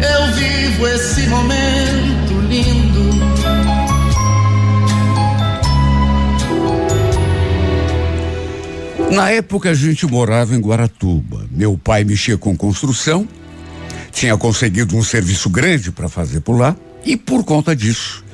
[0.00, 3.08] eu vivo esse momento lindo.
[9.10, 11.46] Na época a gente morava em Guaratuba.
[11.50, 13.26] Meu pai mexia com construção,
[14.12, 18.24] tinha conseguido um serviço grande para fazer por lá e por conta disso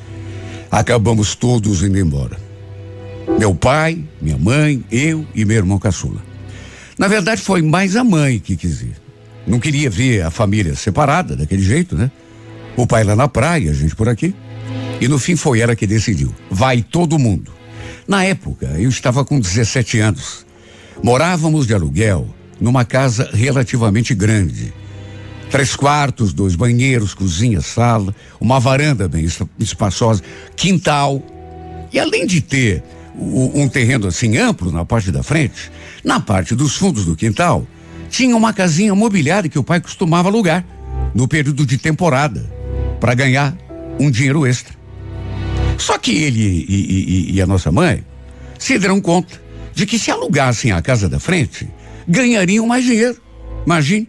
[0.70, 2.36] acabamos todos indo embora.
[3.38, 6.20] Meu pai, minha mãe, eu e meu irmão caçula.
[6.98, 9.03] Na verdade foi mais a mãe que quis ir.
[9.46, 12.10] Não queria ver a família separada daquele jeito, né?
[12.76, 14.34] O pai lá na praia, a gente por aqui.
[15.00, 16.34] E no fim foi ela que decidiu.
[16.50, 17.52] Vai todo mundo.
[18.06, 20.46] Na época, eu estava com 17 anos.
[21.02, 22.28] Morávamos de aluguel
[22.60, 24.72] numa casa relativamente grande.
[25.50, 29.26] Três quartos, dois banheiros, cozinha, sala, uma varanda bem
[29.58, 30.22] espaçosa,
[30.56, 31.22] quintal.
[31.92, 32.82] E além de ter
[33.16, 35.70] um terreno assim amplo na parte da frente,
[36.02, 37.66] na parte dos fundos do quintal,
[38.14, 40.64] tinha uma casinha mobiliada que o pai costumava alugar
[41.12, 42.48] no período de temporada
[43.00, 43.56] para ganhar
[43.98, 44.72] um dinheiro extra.
[45.76, 48.04] Só que ele e, e, e, a nossa mãe
[48.56, 49.42] se deram conta
[49.74, 51.68] de que se alugassem a casa da frente,
[52.06, 53.20] ganhariam mais dinheiro.
[53.66, 54.08] Imagine,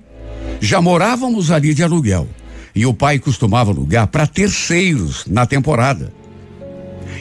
[0.62, 2.28] já morávamos ali de aluguel
[2.76, 6.14] e o pai costumava alugar para terceiros na temporada.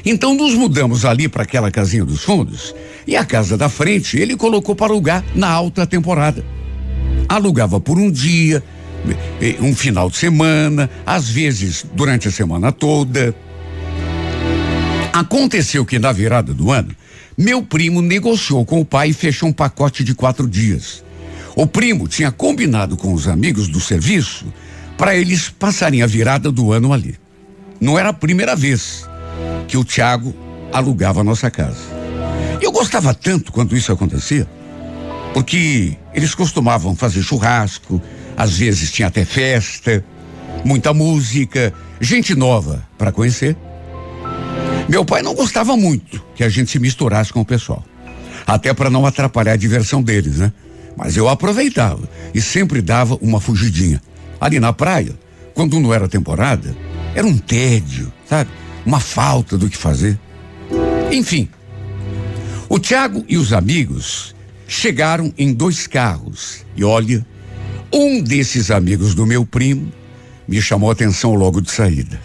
[0.04, 2.74] Então nos mudamos ali para aquela casinha dos fundos
[3.06, 6.44] e a casa da frente ele colocou para alugar na alta temporada.
[7.28, 8.62] Alugava por um dia,
[9.60, 13.34] um final de semana, às vezes durante a semana toda.
[15.12, 16.94] Aconteceu que na virada do ano,
[17.36, 21.04] meu primo negociou com o pai e fechou um pacote de quatro dias.
[21.56, 24.46] O primo tinha combinado com os amigos do serviço
[24.98, 27.16] para eles passarem a virada do ano ali.
[27.80, 29.08] Não era a primeira vez
[29.68, 30.34] que o Tiago
[30.72, 31.78] alugava a nossa casa.
[32.60, 34.48] Eu gostava tanto quando isso acontecia,
[35.34, 38.00] porque eles costumavam fazer churrasco,
[38.36, 40.02] às vezes tinha até festa,
[40.64, 43.56] muita música, gente nova para conhecer.
[44.88, 47.84] Meu pai não gostava muito que a gente se misturasse com o pessoal,
[48.46, 50.52] até para não atrapalhar a diversão deles, né?
[50.96, 54.00] Mas eu aproveitava e sempre dava uma fugidinha.
[54.40, 55.18] Ali na praia,
[55.52, 56.74] quando não era temporada,
[57.14, 58.48] era um tédio, sabe?
[58.84, 60.18] uma falta do que fazer.
[61.10, 61.48] Enfim,
[62.68, 64.33] o Tiago e os amigos
[64.66, 67.24] chegaram em dois carros e olha,
[67.92, 69.92] um desses amigos do meu primo
[70.46, 72.20] me chamou a atenção logo de saída.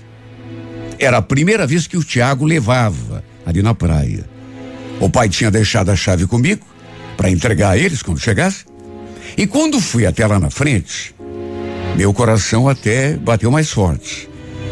[0.97, 4.25] Era a primeira vez que o Tiago levava ali na praia.
[4.99, 6.65] O pai tinha deixado a chave comigo
[7.15, 8.65] para entregar a eles quando chegasse.
[9.37, 11.15] E quando fui até lá na frente,
[11.95, 14.29] meu coração até bateu mais forte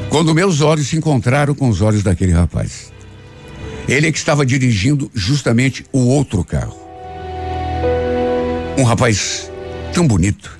[0.10, 2.92] quando meus olhos se encontraram com os olhos daquele rapaz.
[3.88, 6.87] Ele é que estava dirigindo justamente o outro carro.
[8.78, 9.52] Um rapaz
[9.92, 10.56] tão bonito,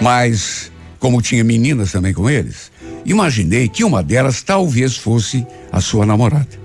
[0.00, 0.70] mas
[1.00, 2.70] como tinha meninas também com eles,
[3.04, 6.62] imaginei que uma delas talvez fosse a sua namorada.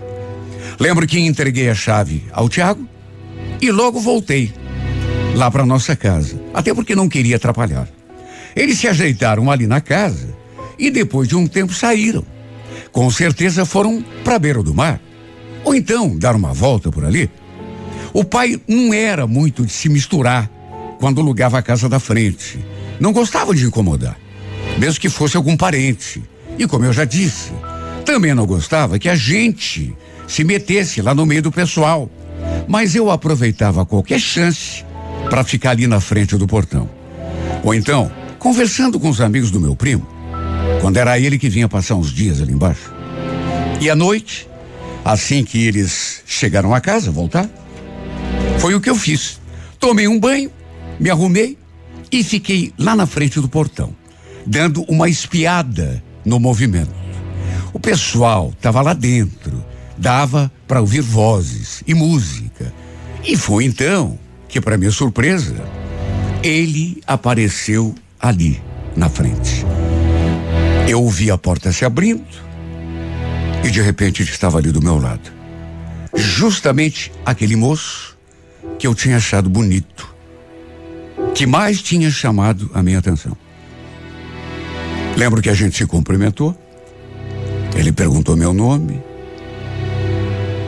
[0.80, 2.88] Lembro que entreguei a chave ao Tiago
[3.60, 4.54] e logo voltei
[5.34, 7.90] lá para nossa casa, até porque não queria atrapalhar.
[8.56, 10.36] Eles se ajeitaram ali na casa
[10.78, 12.24] e depois de um tempo saíram.
[12.92, 15.02] Com certeza foram para beira do mar.
[15.64, 17.30] Ou então dar uma volta por ali.
[18.14, 20.50] O pai não era muito de se misturar
[21.00, 22.60] quando alugava a casa da frente.
[23.00, 24.18] Não gostava de incomodar,
[24.78, 26.24] mesmo que fosse algum parente.
[26.58, 27.52] E como eu já disse,
[28.06, 29.96] também não gostava que a gente
[30.28, 32.10] se metesse lá no meio do pessoal.
[32.68, 34.84] Mas eu aproveitava qualquer chance
[35.30, 36.90] para ficar ali na frente do portão.
[37.64, 40.08] Ou então, conversando com os amigos do meu primo,
[40.82, 42.94] quando era ele que vinha passar uns dias ali embaixo.
[43.80, 44.48] E à noite,
[45.04, 47.50] assim que eles chegaram a casa, voltar,
[48.60, 49.40] foi o que eu fiz.
[49.80, 50.52] Tomei um banho,
[51.00, 51.58] me arrumei
[52.12, 53.96] e fiquei lá na frente do portão,
[54.46, 56.96] dando uma espiada no movimento.
[57.74, 59.64] O pessoal estava lá dentro,
[59.98, 62.74] dava para ouvir vozes e música.
[63.24, 64.18] E foi então
[64.48, 65.56] que, para minha surpresa,
[66.44, 68.62] ele apareceu ali
[68.96, 69.66] na frente.
[70.88, 72.26] Eu ouvi a porta se abrindo
[73.64, 75.30] e de repente ele estava ali do meu lado.
[76.16, 78.18] Justamente aquele moço
[78.80, 80.16] que eu tinha achado bonito,
[81.34, 83.38] que mais tinha chamado a minha atenção.
[85.16, 86.56] Lembro que a gente se cumprimentou.
[87.76, 89.02] Ele perguntou meu nome.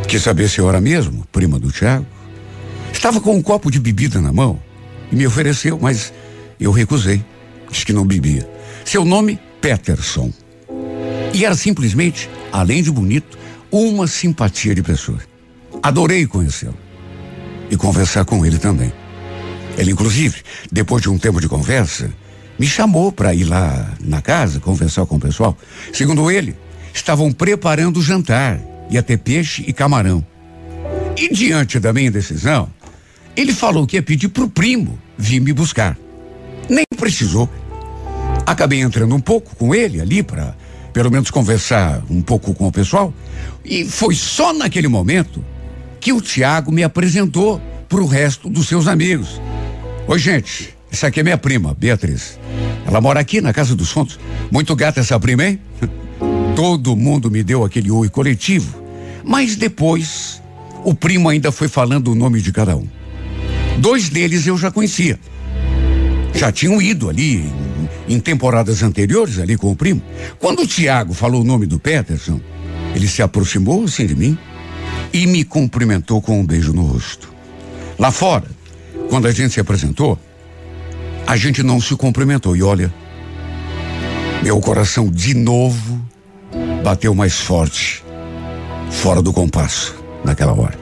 [0.08, 2.06] Quis saber se eu era mesmo, prima do Tiago.
[2.92, 4.60] Estava com um copo de bebida na mão
[5.12, 6.12] e me ofereceu, mas
[6.60, 7.24] eu recusei.
[7.70, 8.50] Disse que não bebia.
[8.84, 10.32] Seu nome, Peterson.
[11.34, 13.38] E era simplesmente, além de bonito,
[13.72, 15.20] uma simpatia de pessoa.
[15.84, 16.78] Adorei conhecê-lo
[17.70, 18.92] e conversar com ele também.
[19.78, 22.12] Ele, inclusive, depois de um tempo de conversa,
[22.58, 25.58] me chamou para ir lá na casa conversar com o pessoal.
[25.94, 26.56] Segundo ele,
[26.94, 30.26] estavam preparando o jantar, ia ter peixe e camarão.
[31.18, 32.70] E diante da minha decisão,
[33.36, 35.98] ele falou que ia pedir pro primo vir me buscar.
[36.70, 37.50] Nem precisou.
[38.46, 40.56] Acabei entrando um pouco com ele ali para
[40.92, 43.14] pelo menos conversar um pouco com o pessoal.
[43.64, 45.44] E foi só naquele momento
[46.00, 49.40] que o Tiago me apresentou para o resto dos seus amigos.
[50.10, 52.40] Oi, gente, essa aqui é minha prima, Beatriz.
[52.84, 54.20] Ela mora aqui na Casa dos Fundos.
[54.50, 55.60] Muito gata essa prima, hein?
[56.56, 58.82] Todo mundo me deu aquele oi coletivo.
[59.24, 60.42] Mas depois,
[60.84, 62.88] o primo ainda foi falando o nome de cada um.
[63.78, 65.20] Dois deles eu já conhecia.
[66.34, 67.44] Já tinham ido ali
[68.08, 70.02] em, em temporadas anteriores ali com o primo.
[70.40, 72.42] Quando o Tiago falou o nome do Peterson,
[72.96, 74.36] ele se aproximou assim de mim
[75.14, 77.32] e me cumprimentou com um beijo no rosto.
[78.00, 78.46] Lá fora,
[79.10, 80.18] quando a gente se apresentou,
[81.26, 82.56] a gente não se cumprimentou.
[82.56, 82.94] E olha,
[84.44, 86.00] meu coração de novo
[86.84, 88.04] bateu mais forte,
[88.90, 90.78] fora do compasso, naquela hora.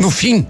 [0.00, 0.46] No fim,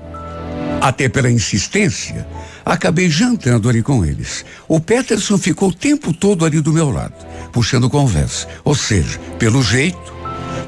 [0.81, 2.27] até pela insistência,
[2.65, 4.45] acabei jantando ali com eles.
[4.67, 7.15] O Peterson ficou o tempo todo ali do meu lado,
[7.53, 8.49] puxando conversa.
[8.65, 10.13] Ou seja, pelo jeito,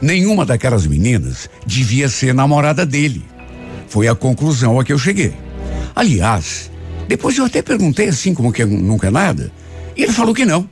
[0.01, 3.25] nenhuma daquelas meninas devia ser namorada dele.
[3.89, 5.44] Foi a conclusão a que eu cheguei.
[5.95, 6.71] Aliás,
[7.07, 9.53] depois eu até perguntei assim como que nunca nada,
[9.97, 10.69] e ele falou que não,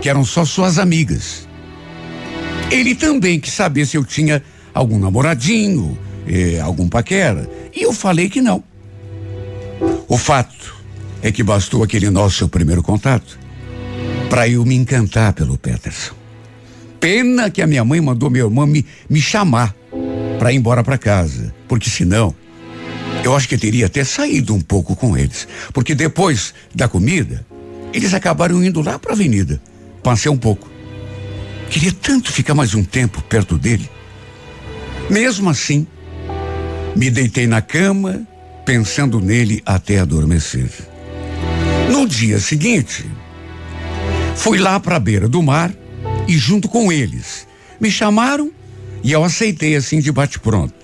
[0.00, 1.48] que eram só suas amigas.
[2.70, 4.42] Ele também quis saber se eu tinha
[4.74, 8.62] algum namoradinho, eh, algum paquera, e eu falei que não.
[10.06, 10.76] O fato
[11.22, 13.38] é que bastou aquele nosso primeiro contato
[14.28, 16.14] para eu me encantar pelo Peterson.
[17.00, 19.74] Pena que a minha mãe mandou meu irmão me, me chamar
[20.38, 22.34] para ir embora para casa, porque senão
[23.24, 27.44] eu acho que teria até saído um pouco com eles, porque depois da comida,
[27.92, 29.60] eles acabaram indo lá para a avenida.
[30.02, 30.68] Passei um pouco.
[31.70, 33.88] Queria tanto ficar mais um tempo perto dele.
[35.10, 35.86] Mesmo assim,
[36.96, 38.26] me deitei na cama,
[38.64, 40.70] pensando nele até adormecer.
[41.90, 43.04] No dia seguinte,
[44.36, 45.72] fui lá para a beira do mar
[46.26, 47.46] e junto com eles
[47.80, 48.50] me chamaram
[49.02, 50.77] e eu aceitei assim de bate-pronto.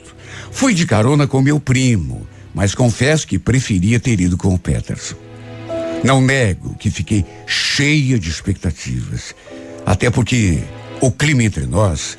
[0.55, 2.25] Fui de carona com meu primo,
[2.55, 5.17] mas confesso que preferia ter ido com o Peterson.
[6.05, 9.35] Não nego que fiquei cheia de expectativas,
[9.85, 10.61] até porque
[11.01, 12.17] o clima entre nós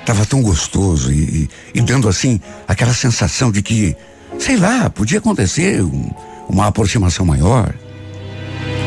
[0.00, 3.96] estava tão gostoso e, e, e, dando assim aquela sensação de que,
[4.40, 6.10] sei lá, podia acontecer um,
[6.48, 7.72] uma aproximação maior.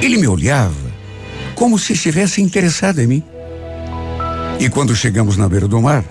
[0.02, 0.92] Ele me olhava
[1.56, 3.24] como se estivesse interessado em mim.
[4.60, 6.04] E quando chegamos na beira do mar,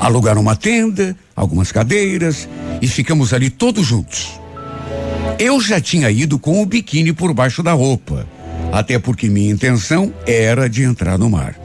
[0.00, 2.48] alugaram uma tenda, algumas cadeiras
[2.82, 4.40] e ficamos ali todos juntos.
[5.38, 8.26] Eu já tinha ido com o biquíni por baixo da roupa,
[8.72, 11.58] até porque minha intenção era de entrar no mar.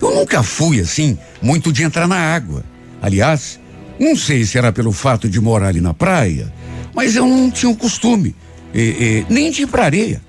[0.00, 2.64] Eu nunca fui assim, muito de entrar na água.
[3.00, 3.58] Aliás,
[3.98, 6.52] não sei se era pelo fato de morar ali na praia,
[6.94, 8.34] mas eu não tinha o costume,
[8.74, 10.20] e, e, nem de ir pra areia.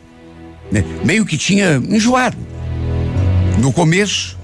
[0.72, 0.84] Né?
[1.04, 2.38] Meio que tinha enjoado.
[3.60, 4.38] No começo,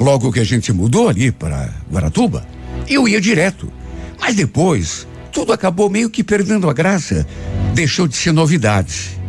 [0.00, 2.44] logo que a gente mudou ali para Guaratuba,
[2.88, 3.70] eu ia direto.
[4.18, 7.26] Mas depois, tudo acabou meio que perdendo a graça.
[7.74, 9.20] Deixou de ser novidade.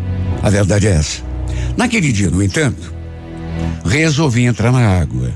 [0.42, 1.22] A verdade é essa.
[1.76, 2.94] Naquele dia, no entanto,
[3.86, 5.32] resolvi entrar na água.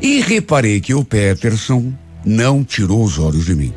[0.00, 1.92] E reparei que o Peterson
[2.24, 3.72] não tirou os olhos de mim.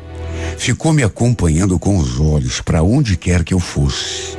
[0.58, 4.36] Ficou me acompanhando com os olhos para onde quer que eu fosse.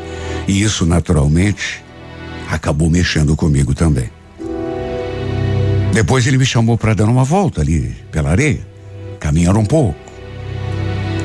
[0.48, 1.84] E isso, naturalmente,
[2.50, 4.10] acabou mexendo comigo também.
[5.94, 8.66] Depois ele me chamou para dar uma volta ali pela areia,
[9.20, 10.00] caminhar um pouco.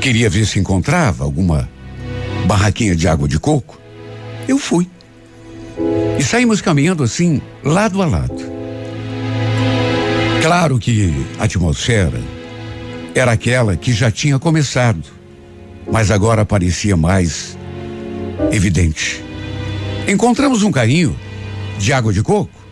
[0.00, 1.68] Queria ver se encontrava alguma
[2.46, 3.80] barraquinha de água de coco.
[4.48, 4.88] Eu fui.
[6.18, 8.56] E saímos caminhando assim, lado a lado.
[10.42, 12.20] Claro que a atmosfera
[13.14, 15.02] era aquela que já tinha começado,
[15.90, 17.56] mas agora parecia mais
[18.52, 19.24] evidente.
[20.08, 21.16] Encontramos um carrinho
[21.78, 22.65] de água de coco.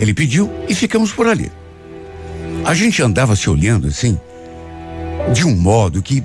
[0.00, 1.52] Ele pediu e ficamos por ali.
[2.64, 4.18] A gente andava se olhando assim,
[5.32, 6.24] de um modo que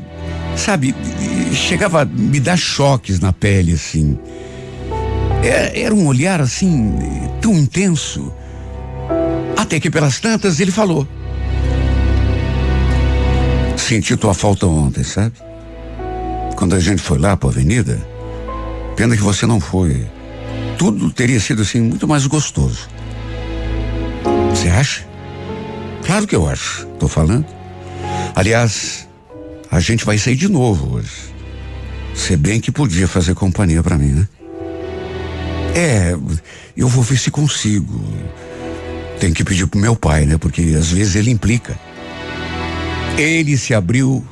[0.57, 0.95] sabe,
[1.53, 4.17] chegava a me dar choques na pele, assim.
[5.43, 6.93] Era, é, era um olhar, assim,
[7.41, 8.33] tão intenso.
[9.57, 11.07] Até que pelas tantas ele falou.
[13.77, 15.35] Senti tua falta ontem, sabe?
[16.55, 17.99] Quando a gente foi lá para a avenida,
[18.95, 20.07] pena que você não foi.
[20.77, 22.89] Tudo teria sido assim muito mais gostoso.
[24.55, 25.05] Você acha?
[26.05, 26.87] Claro que eu acho.
[26.97, 27.45] Tô falando.
[28.33, 29.07] Aliás,
[29.69, 31.11] a gente vai sair de novo hoje.
[32.13, 34.27] Se bem que podia fazer companhia para mim, né?
[35.75, 36.15] É,
[36.75, 38.01] eu vou ver se consigo.
[39.19, 40.37] Tem que pedir pro meu pai, né?
[40.37, 41.77] Porque às vezes ele implica.
[43.17, 44.25] Ele se abriu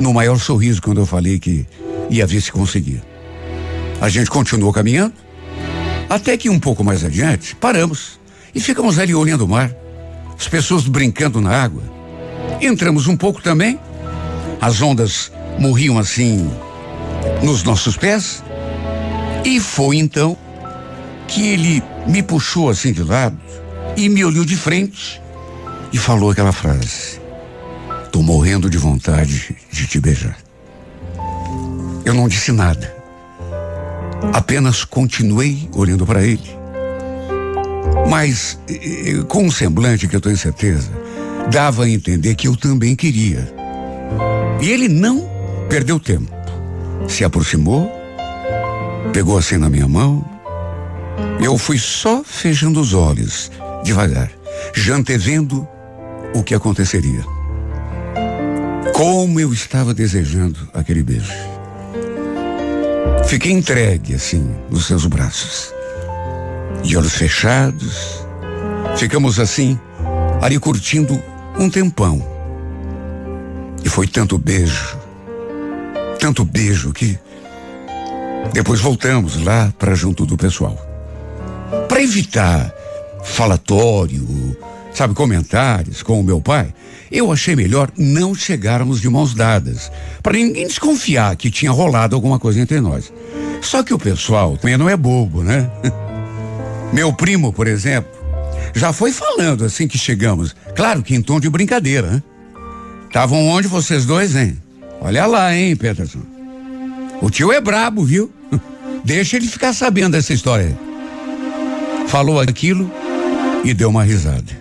[0.00, 1.66] no maior sorriso quando eu falei que
[2.08, 3.02] ia ver se conseguia.
[4.00, 5.14] A gente continuou caminhando,
[6.08, 8.17] até que um pouco mais adiante, paramos
[8.54, 9.74] e ficamos ali olhando o mar,
[10.38, 11.82] as pessoas brincando na água.
[12.60, 13.78] Entramos um pouco também,
[14.60, 16.50] as ondas morriam assim
[17.42, 18.42] nos nossos pés,
[19.44, 20.36] e foi então
[21.26, 23.38] que ele me puxou assim de lado
[23.96, 25.20] e me olhou de frente
[25.92, 27.20] e falou aquela frase:
[28.10, 30.36] Tô morrendo de vontade de te beijar.
[32.04, 32.96] Eu não disse nada.
[34.32, 36.57] Apenas continuei olhando para ele.
[38.08, 38.58] Mas,
[39.28, 40.90] com um semblante que eu tenho certeza,
[41.50, 43.52] dava a entender que eu também queria.
[44.60, 45.28] E ele não
[45.68, 46.32] perdeu tempo.
[47.08, 47.90] Se aproximou,
[49.12, 50.24] pegou assim na minha mão.
[51.42, 53.50] Eu fui só fechando os olhos,
[53.84, 54.30] devagar,
[54.74, 55.66] já antevendo
[56.34, 57.22] o que aconteceria.
[58.92, 61.32] Como eu estava desejando aquele beijo.
[63.26, 65.72] Fiquei entregue, assim, nos seus braços.
[66.82, 68.24] De olhos fechados.
[68.96, 69.78] Ficamos assim,
[70.40, 71.20] ali curtindo
[71.58, 72.24] um tempão.
[73.84, 74.96] E foi tanto beijo,
[76.18, 77.18] tanto beijo que
[78.52, 80.76] depois voltamos lá para junto do pessoal.
[81.88, 82.72] Para evitar
[83.24, 84.56] falatório,
[84.92, 86.72] sabe, comentários com o meu pai,
[87.10, 89.90] eu achei melhor não chegarmos de mãos dadas,
[90.22, 93.12] para ninguém desconfiar que tinha rolado alguma coisa entre nós.
[93.60, 95.70] Só que o pessoal também não é bobo, né?
[96.92, 98.10] Meu primo, por exemplo,
[98.74, 100.54] já foi falando assim que chegamos.
[100.74, 102.22] Claro que em tom de brincadeira, né?
[103.06, 104.58] Estavam onde vocês dois, hein?
[105.00, 106.20] Olha lá, hein, Peterson.
[107.20, 108.30] O tio é brabo, viu?
[109.04, 110.78] Deixa ele ficar sabendo dessa história.
[112.08, 112.90] Falou aquilo
[113.64, 114.58] e deu uma risada.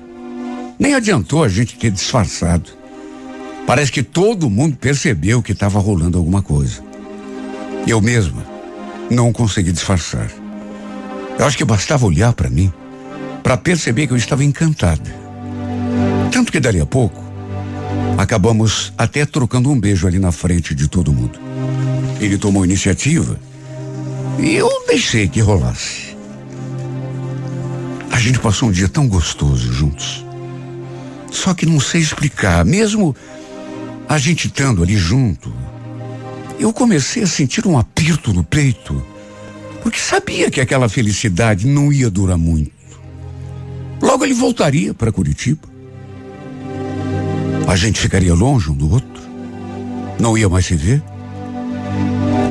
[0.80, 2.72] Nem adiantou a gente ter disfarçado.
[3.66, 6.82] Parece que todo mundo percebeu que estava rolando alguma coisa.
[7.86, 8.46] Eu mesma
[9.10, 10.30] não consegui disfarçar.
[11.38, 12.72] Eu acho que bastava olhar para mim
[13.44, 15.16] para perceber que eu estava encantada.
[16.32, 17.24] Tanto que dali a pouco
[18.18, 21.40] acabamos até trocando um beijo ali na frente de todo mundo.
[22.20, 23.40] Ele tomou iniciativa
[24.40, 26.18] e eu deixei que rolasse.
[28.12, 30.26] A gente passou um dia tão gostoso juntos.
[31.32, 33.16] Só que não sei explicar, mesmo
[34.10, 35.54] a gente estando ali junto,
[36.60, 39.04] eu comecei a sentir um aperto no peito,
[39.88, 42.74] porque sabia que aquela felicidade não ia durar muito.
[44.02, 45.66] Logo ele voltaria para Curitiba.
[47.66, 49.24] A gente ficaria longe um do outro,
[50.20, 51.02] não ia mais se ver.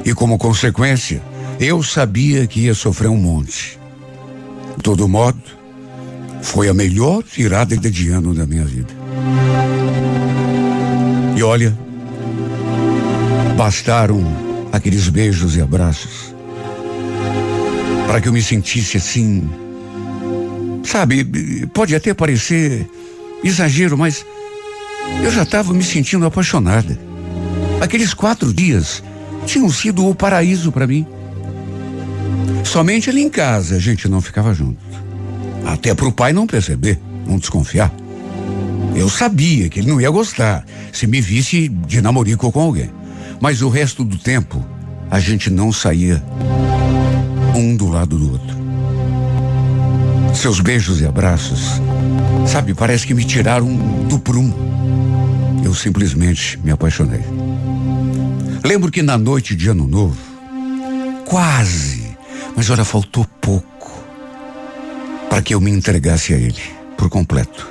[0.02, 1.20] E como consequência,
[1.60, 3.78] eu sabia que ia sofrer um monte.
[4.74, 5.42] De todo modo,
[6.40, 8.94] foi a melhor virada de ano da minha vida.
[11.36, 11.76] E olha,
[13.58, 14.24] bastaram
[14.72, 16.34] aqueles beijos e abraços
[18.06, 19.48] para que eu me sentisse assim.
[20.84, 21.25] Sabe,
[21.75, 22.88] pode até parecer
[23.42, 24.25] exagero, mas
[25.22, 26.98] eu já estava me sentindo apaixonada.
[27.80, 29.02] Aqueles quatro dias
[29.44, 31.06] tinham sido o paraíso para mim.
[32.64, 34.78] Somente ali em casa a gente não ficava junto.
[35.64, 37.92] Até para o pai não perceber, não desconfiar.
[38.94, 42.90] Eu sabia que ele não ia gostar se me visse de namorico com alguém.
[43.40, 44.64] Mas o resto do tempo,
[45.10, 46.22] a gente não saía
[47.56, 48.56] um do lado do outro.
[50.34, 51.80] Seus beijos e abraços,
[52.46, 53.75] sabe, parece que me tiraram
[54.08, 54.54] do prumo.
[55.64, 57.25] Eu simplesmente me apaixonei.
[58.62, 60.20] Lembro que na noite de Ano Novo,
[61.25, 62.16] quase,
[62.54, 63.90] mas olha, faltou pouco
[65.30, 66.62] para que eu me entregasse a ele
[66.96, 67.66] por completo.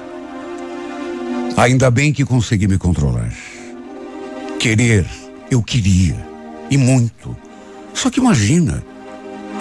[1.56, 3.32] Ainda bem que consegui me controlar.
[4.60, 5.06] Querer,
[5.50, 6.18] eu queria,
[6.70, 7.36] e muito.
[7.94, 8.84] Só que imagina,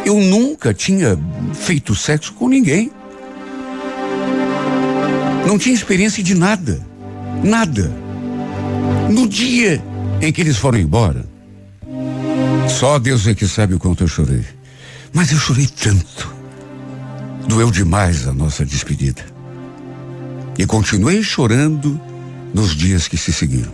[0.04, 1.18] eu nunca tinha
[1.54, 2.90] feito sexo com ninguém.
[5.46, 6.80] Não tinha experiência de nada.
[7.42, 7.92] Nada.
[9.10, 9.82] No dia
[10.20, 11.24] em que eles foram embora,
[12.68, 14.44] só Deus é que sabe o quanto eu chorei.
[15.12, 16.34] Mas eu chorei tanto.
[17.46, 19.22] Doeu demais a nossa despedida.
[20.58, 22.00] E continuei chorando
[22.52, 23.72] nos dias que se seguiram.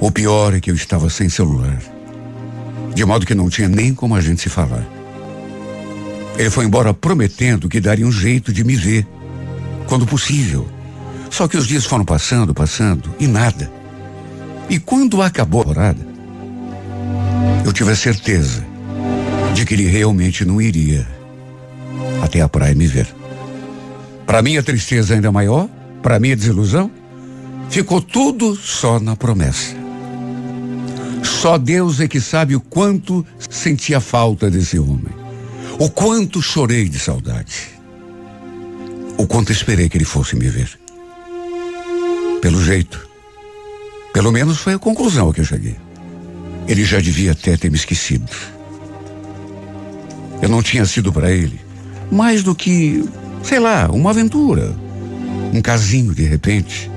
[0.00, 1.80] O pior é que eu estava sem celular.
[2.94, 4.86] De modo que não tinha nem como a gente se falar.
[6.36, 9.06] Ele foi embora prometendo que daria um jeito de me ver,
[9.86, 10.66] quando possível.
[11.30, 13.70] Só que os dias foram passando, passando, e nada.
[14.68, 16.06] E quando acabou a temporada,
[17.64, 18.64] eu tive a certeza
[19.54, 21.06] de que ele realmente não iria
[22.22, 23.06] até a praia me ver.
[24.26, 25.68] Para mim a tristeza ainda maior,
[26.02, 26.90] para mim a desilusão,
[27.70, 29.76] ficou tudo só na promessa.
[31.22, 35.23] Só Deus é que sabe o quanto sentia falta desse homem.
[35.78, 37.68] O quanto chorei de saudade.
[39.18, 40.68] O quanto esperei que ele fosse me ver.
[42.40, 43.08] Pelo jeito.
[44.12, 45.76] Pelo menos foi a conclusão a que eu cheguei.
[46.68, 48.30] Ele já devia até ter me esquecido.
[50.40, 51.64] Eu não tinha sido para ele
[52.10, 53.04] mais do que,
[53.42, 54.74] sei lá, uma aventura.
[55.52, 56.90] Um casinho de repente.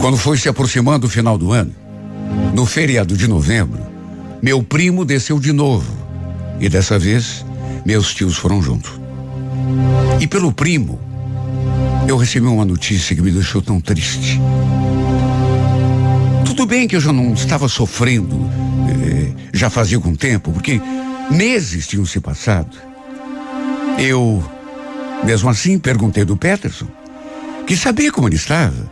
[0.00, 1.74] Quando foi se aproximando o final do ano,
[2.54, 3.80] no feriado de novembro,
[4.42, 6.05] meu primo desceu de novo.
[6.60, 7.44] E dessa vez,
[7.84, 8.92] meus tios foram juntos.
[10.20, 10.98] E pelo primo,
[12.08, 14.40] eu recebi uma notícia que me deixou tão triste.
[16.44, 18.48] Tudo bem que eu já não estava sofrendo,
[18.88, 20.80] eh, já fazia algum tempo, porque
[21.30, 22.76] meses tinham se passado.
[23.98, 24.42] Eu,
[25.24, 26.86] mesmo assim, perguntei do Peterson,
[27.66, 28.90] que sabia como ele estava.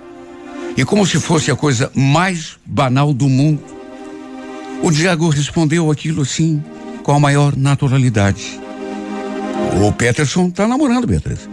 [0.76, 3.62] E como se fosse a coisa mais banal do mundo.
[4.83, 6.62] O Diago respondeu aquilo assim,
[7.04, 8.58] com a maior naturalidade.
[9.80, 11.49] O Peterson está namorando, Beatriz.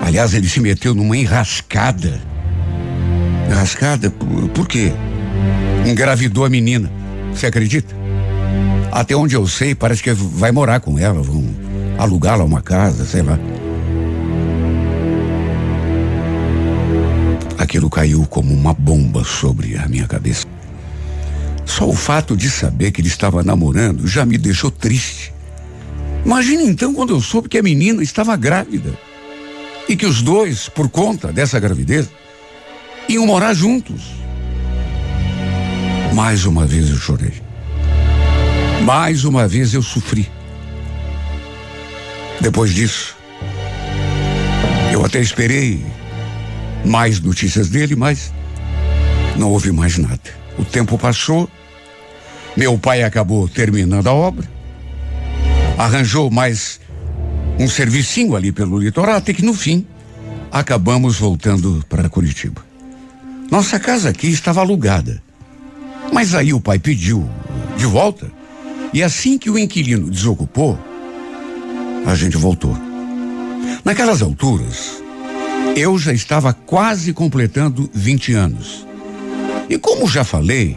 [0.00, 2.20] Aliás, ele se meteu numa enrascada.
[3.50, 4.10] Enrascada?
[4.10, 4.92] Por, por quê?
[5.84, 6.90] Engravidou a menina.
[7.34, 7.94] Você acredita?
[8.92, 11.44] Até onde eu sei, parece que vai morar com ela, vão
[11.98, 13.38] alugá-la uma casa, sei lá.
[17.58, 20.41] Aquilo caiu como uma bomba sobre a minha cabeça.
[21.82, 25.34] Só o fato de saber que ele estava namorando já me deixou triste.
[26.24, 28.96] Imagine então quando eu soube que a menina estava grávida
[29.88, 32.08] e que os dois, por conta dessa gravidez,
[33.08, 34.00] iam morar juntos.
[36.14, 37.42] Mais uma vez eu chorei.
[38.84, 40.30] Mais uma vez eu sofri.
[42.40, 43.16] Depois disso,
[44.92, 45.84] eu até esperei
[46.84, 48.32] mais notícias dele, mas
[49.36, 50.20] não houve mais nada.
[50.56, 51.50] O tempo passou,
[52.56, 54.48] meu pai acabou terminando a obra,
[55.78, 56.80] arranjou mais
[57.58, 59.86] um servicinho ali pelo litoral, até que no fim
[60.50, 62.64] acabamos voltando para Curitiba.
[63.50, 65.22] Nossa casa aqui estava alugada.
[66.12, 67.28] Mas aí o pai pediu
[67.76, 68.30] de volta,
[68.92, 70.78] e assim que o inquilino desocupou,
[72.04, 72.76] a gente voltou.
[73.84, 75.02] Naquelas alturas,
[75.74, 78.86] eu já estava quase completando 20 anos.
[79.70, 80.76] E como já falei,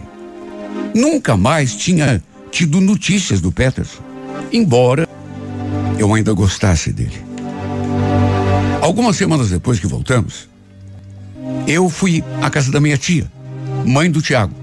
[0.93, 4.01] nunca mais tinha tido notícias do Peterson,
[4.51, 5.07] embora
[5.97, 7.23] eu ainda gostasse dele.
[8.81, 10.47] Algumas semanas depois que voltamos,
[11.67, 13.29] eu fui à casa da minha tia,
[13.85, 14.53] mãe do Tiago.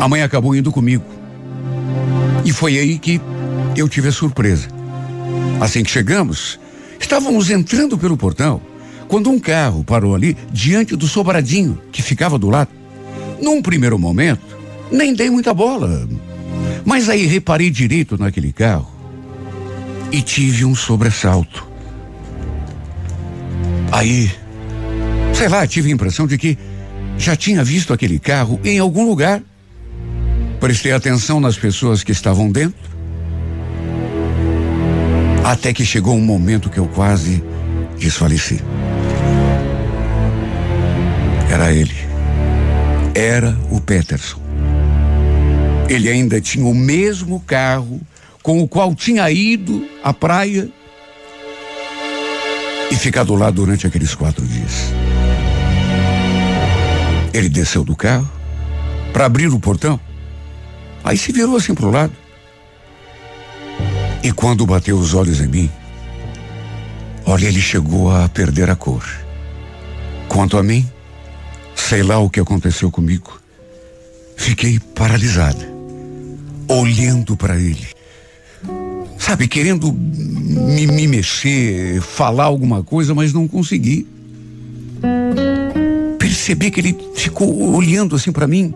[0.00, 1.04] A mãe acabou indo comigo.
[2.44, 3.20] E foi aí que
[3.76, 4.68] eu tive a surpresa.
[5.60, 6.58] Assim que chegamos,
[6.98, 8.60] estávamos entrando pelo portão
[9.08, 12.70] quando um carro parou ali diante do sobradinho que ficava do lado.
[13.40, 14.56] Num primeiro momento,
[14.90, 16.08] nem dei muita bola.
[16.84, 18.90] Mas aí reparei direito naquele carro
[20.12, 21.66] e tive um sobressalto.
[23.90, 24.30] Aí,
[25.32, 26.56] sei lá, tive a impressão de que
[27.18, 29.42] já tinha visto aquele carro em algum lugar.
[30.60, 32.96] Prestei atenção nas pessoas que estavam dentro
[35.46, 37.42] até que chegou um momento que eu quase
[37.98, 38.60] desfaleci.
[41.48, 41.95] Era ele.
[43.16, 44.38] Era o Peterson.
[45.88, 47.98] Ele ainda tinha o mesmo carro
[48.42, 50.68] com o qual tinha ido à praia
[52.92, 54.92] e ficado lá durante aqueles quatro dias.
[57.32, 58.30] Ele desceu do carro
[59.14, 59.98] para abrir o portão.
[61.02, 62.12] Aí se virou assim para o lado.
[64.22, 65.70] E quando bateu os olhos em mim,
[67.24, 69.02] olha, ele chegou a perder a cor.
[70.28, 70.86] Quanto a mim,
[71.76, 73.40] sei lá o que aconteceu comigo.
[74.36, 75.68] Fiquei paralisada,
[76.68, 77.86] olhando para ele.
[79.18, 84.06] Sabe, querendo me, me mexer, falar alguma coisa, mas não consegui.
[86.18, 88.74] Percebi que ele ficou olhando assim para mim,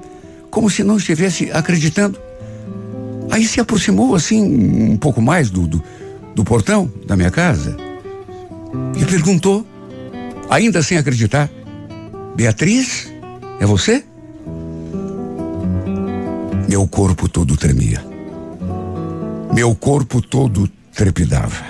[0.50, 2.18] como se não estivesse acreditando.
[3.30, 4.42] Aí se aproximou assim
[4.92, 5.82] um pouco mais do, do,
[6.34, 7.76] do portão da minha casa
[8.96, 9.64] e perguntou,
[10.48, 11.50] ainda sem acreditar:
[12.36, 13.12] Beatriz,
[13.60, 14.04] é você?
[16.68, 18.02] Meu corpo todo tremia.
[19.52, 21.64] Meu corpo todo trepidava.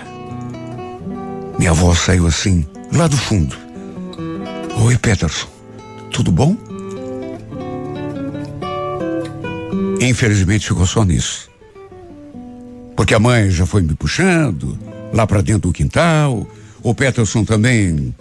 [1.58, 3.56] Minha voz saiu assim, lá do fundo.
[4.84, 5.48] Oi, Peterson.
[6.10, 6.56] Tudo bom?
[10.00, 11.50] Infelizmente ficou só nisso.
[12.96, 14.78] Porque a mãe já foi me puxando
[15.12, 16.46] lá para dentro do quintal.
[16.82, 18.14] O Peterson também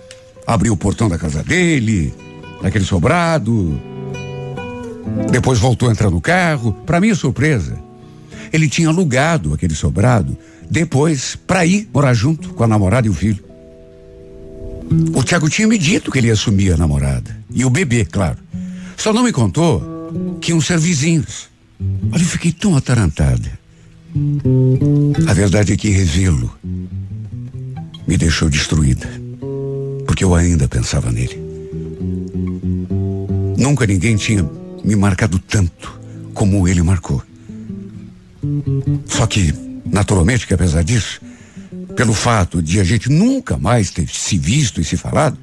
[0.45, 2.13] abriu o portão da casa dele,
[2.61, 3.79] naquele sobrado.
[5.31, 6.73] Depois voltou a entrar no carro.
[6.85, 7.77] Para minha surpresa,
[8.51, 10.37] ele tinha alugado aquele sobrado
[10.69, 13.43] depois para ir morar junto com a namorada e o filho.
[15.13, 17.35] O Tiago tinha me dito que ele ia assumir a namorada.
[17.51, 18.37] E o bebê, claro.
[18.97, 21.49] Só não me contou que iam ser vizinhos.
[22.11, 23.59] Olha, eu fiquei tão atarantada.
[25.27, 26.51] A verdade é que revê-lo
[28.07, 29.07] me deixou destruída.
[30.05, 31.48] Porque eu ainda pensava nele.
[33.59, 34.49] Nunca ninguém tinha
[34.83, 35.99] me marcado tanto
[36.33, 37.21] como ele marcou.
[39.05, 39.53] Só que,
[39.85, 41.19] naturalmente, que apesar disso,
[41.93, 45.37] pelo fato de a gente nunca mais ter se visto e se falado,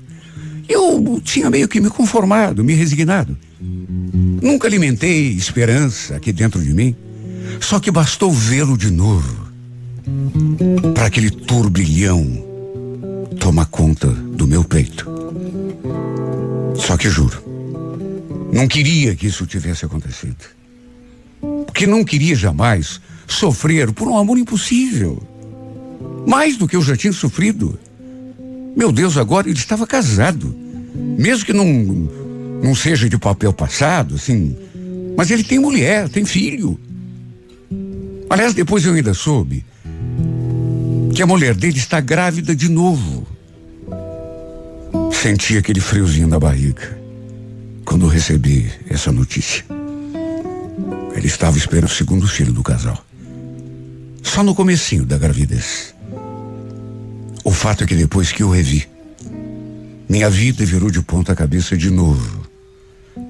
[0.66, 3.36] eu tinha meio que me conformado, me resignado.
[3.60, 6.96] Nunca alimentei esperança aqui dentro de mim.
[7.60, 9.46] Só que bastou vê-lo de novo
[10.94, 12.24] para aquele turbilhão
[13.38, 15.06] tomar conta do meu peito.
[16.74, 17.42] Só que juro,
[18.52, 20.44] não queria que isso tivesse acontecido.
[21.66, 25.22] Porque não queria jamais sofrer por um amor impossível.
[26.26, 27.78] Mais do que eu já tinha sofrido.
[28.76, 30.54] Meu Deus, agora ele estava casado.
[31.18, 31.66] Mesmo que não,
[32.62, 34.56] não seja de papel passado, assim.
[35.16, 36.78] Mas ele tem mulher, tem filho.
[38.28, 39.64] Aliás, depois eu ainda soube
[41.14, 43.26] que a mulher dele está grávida de novo.
[45.12, 47.05] Senti aquele friozinho na barriga
[47.86, 49.64] quando recebi essa notícia.
[51.14, 53.02] Ele estava esperando o segundo filho do casal.
[54.22, 55.94] Só no comecinho da gravidez.
[57.42, 58.86] O fato é que depois que eu revi,
[60.08, 62.46] minha vida virou de ponta cabeça de novo.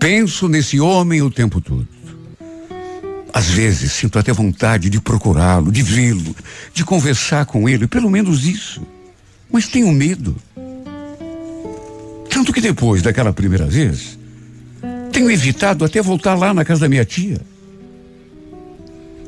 [0.01, 1.87] Penso nesse homem o tempo todo.
[3.33, 6.35] Às vezes sinto até vontade de procurá-lo, de vê-lo,
[6.73, 8.81] de conversar com ele, pelo menos isso.
[9.53, 10.35] Mas tenho medo.
[12.31, 14.19] Tanto que depois daquela primeira vez,
[15.17, 17.41] tenho evitado até voltar lá na casa da minha tia.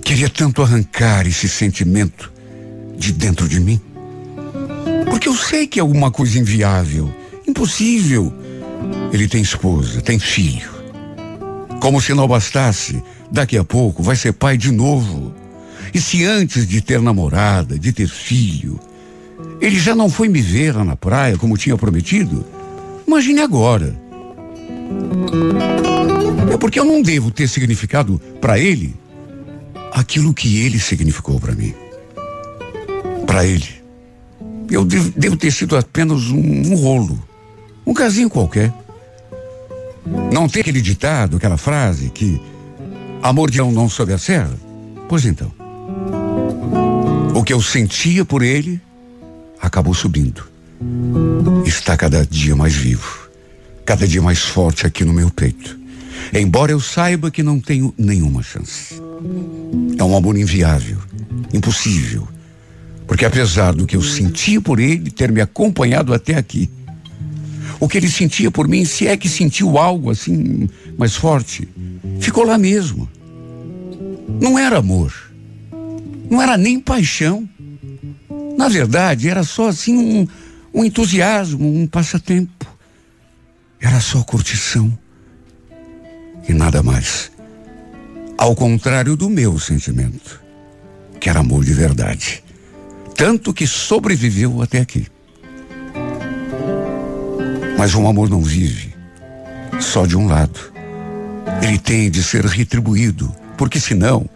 [0.05, 2.31] Queria tanto arrancar esse sentimento
[2.99, 3.81] de dentro de mim.
[5.09, 7.11] Porque eu sei que é alguma coisa inviável,
[7.47, 8.31] impossível.
[9.15, 10.69] Ele tem esposa, tem filho.
[11.81, 15.35] Como se não bastasse, daqui a pouco vai ser pai de novo.
[15.95, 18.79] E se antes de ter namorada, de ter filho,
[19.59, 22.45] ele já não foi me ver lá na praia como tinha prometido,
[23.07, 24.08] imagine agora.
[26.53, 28.95] É porque eu não devo ter significado para ele
[29.93, 31.75] aquilo que ele significou para mim.
[33.27, 33.69] Para ele.
[34.71, 37.23] Eu devo, devo, ter sido apenas um, um rolo.
[37.87, 38.73] Um casinho qualquer.
[40.33, 42.41] Não tem aquele ditado, aquela frase que
[43.23, 44.57] amor de um não sobe a serra?
[45.09, 45.53] Pois então.
[47.35, 48.81] O que eu sentia por ele
[49.61, 50.49] acabou subindo.
[51.65, 53.28] Está cada dia mais vivo
[53.89, 55.81] cada dia mais forte aqui no meu peito.
[56.35, 59.01] Embora eu saiba que não tenho nenhuma chance.
[59.97, 60.99] É um amor inviável,
[61.55, 62.29] impossível.
[63.07, 66.69] Porque apesar do que eu sentia por ele ter me acompanhado até aqui,
[67.81, 71.67] o que ele sentia por mim, se é que sentiu algo assim mais forte,
[72.21, 73.09] ficou lá mesmo.
[74.39, 75.15] Não era amor.
[76.29, 77.49] Não era nem paixão.
[78.55, 80.29] Na verdade, era só assim um,
[80.75, 82.69] um entusiasmo, um passatempo.
[83.81, 84.97] Era só curtição
[86.49, 87.31] e nada mais.
[88.37, 90.41] Ao contrário do meu sentimento,
[91.21, 92.43] que era amor de verdade.
[93.17, 95.07] Tanto que sobreviveu até aqui.
[97.77, 98.95] Mas um amor não vive
[99.81, 100.59] só de um lado.
[101.63, 104.29] Ele tem de ser retribuído, porque senão,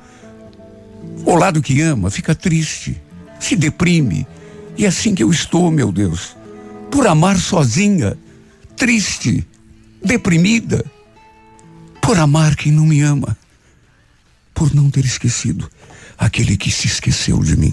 [1.25, 3.01] o lado que ama fica triste,
[3.39, 4.27] se deprime.
[4.77, 6.37] E é assim que eu estou, meu Deus,
[6.91, 8.17] por amar sozinha
[8.83, 9.47] triste,
[10.05, 10.85] deprimida,
[12.01, 13.39] por amar quem não me ama,
[14.53, 15.71] por não ter esquecido
[16.19, 17.73] aquele que se esqueceu de mim.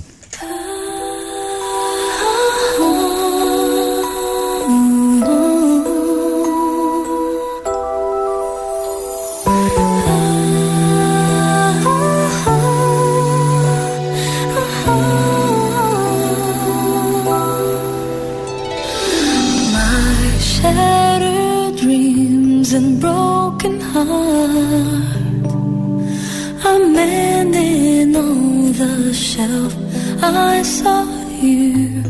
[30.70, 31.04] Saw
[31.42, 32.04] you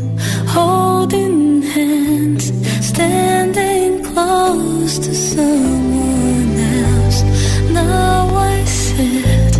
[0.46, 2.52] holding hands,
[2.86, 7.22] standing close to someone else.
[7.70, 9.54] Now I sit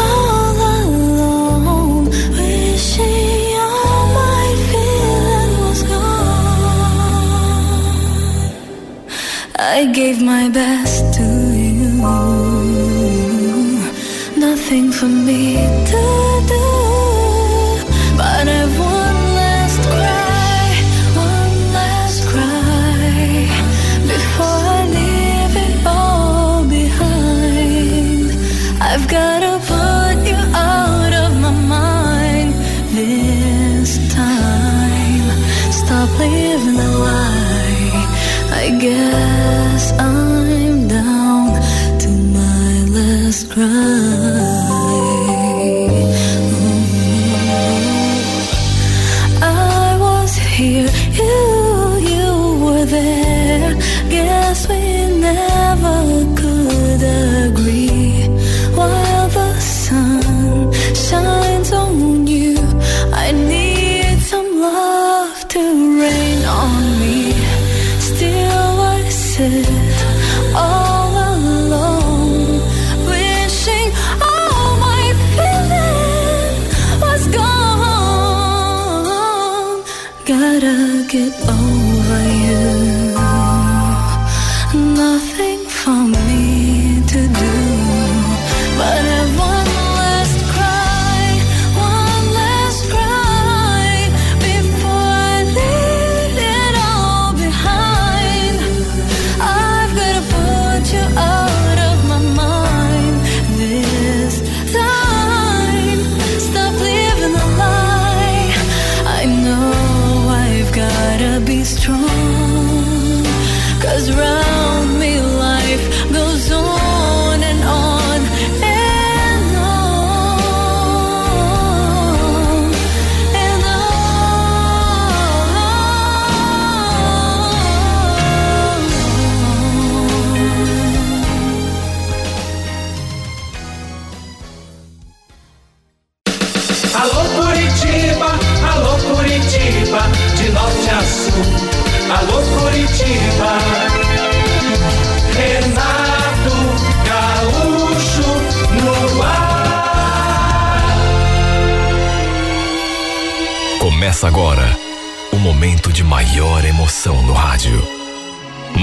[0.00, 2.06] all alone,
[2.38, 6.62] wishing all my feeling was gone.
[9.58, 11.28] I gave my best to
[11.68, 11.90] you,
[14.40, 15.56] nothing for me
[15.90, 16.17] to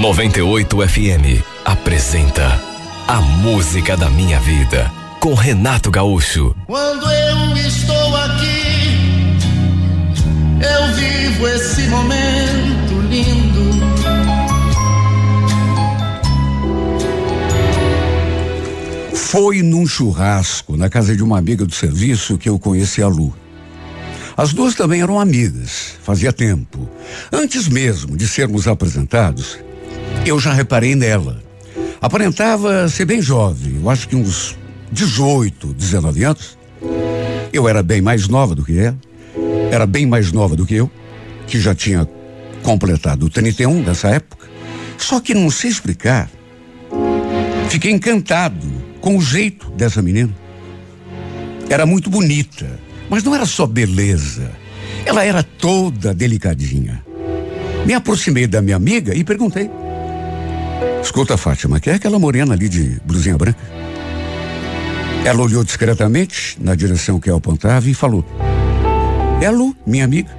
[0.06, 2.62] 98 FM apresenta
[3.08, 4.88] A Música da Minha Vida
[5.18, 6.54] com Renato Gaúcho.
[6.64, 9.36] Quando eu estou aqui,
[10.62, 13.66] eu vivo esse momento lindo.
[19.12, 23.34] Foi num churrasco na casa de uma amiga do serviço que eu conheci a Lu.
[24.36, 26.88] As duas também eram amigas, fazia tempo.
[27.32, 29.58] Antes mesmo de sermos apresentados,
[30.26, 31.40] eu já reparei nela.
[32.00, 34.58] Aparentava ser bem jovem, eu acho que uns
[34.90, 36.58] 18, 19 anos.
[37.52, 38.98] Eu era bem mais nova do que ela,
[39.70, 40.90] era bem mais nova do que eu,
[41.46, 42.08] que já tinha
[42.62, 44.48] completado o 31 dessa época.
[44.98, 46.28] Só que não sei explicar.
[47.68, 48.66] Fiquei encantado
[49.00, 50.34] com o jeito dessa menina.
[51.70, 52.66] Era muito bonita,
[53.08, 54.50] mas não era só beleza.
[55.04, 57.04] Ela era toda delicadinha.
[57.84, 59.70] Me aproximei da minha amiga e perguntei:
[61.02, 63.58] Escuta, Fátima, que é aquela morena ali de blusinha branca?
[65.24, 68.24] Ela olhou discretamente na direção que eu apontava e falou:
[69.40, 70.30] É Lu, minha amiga.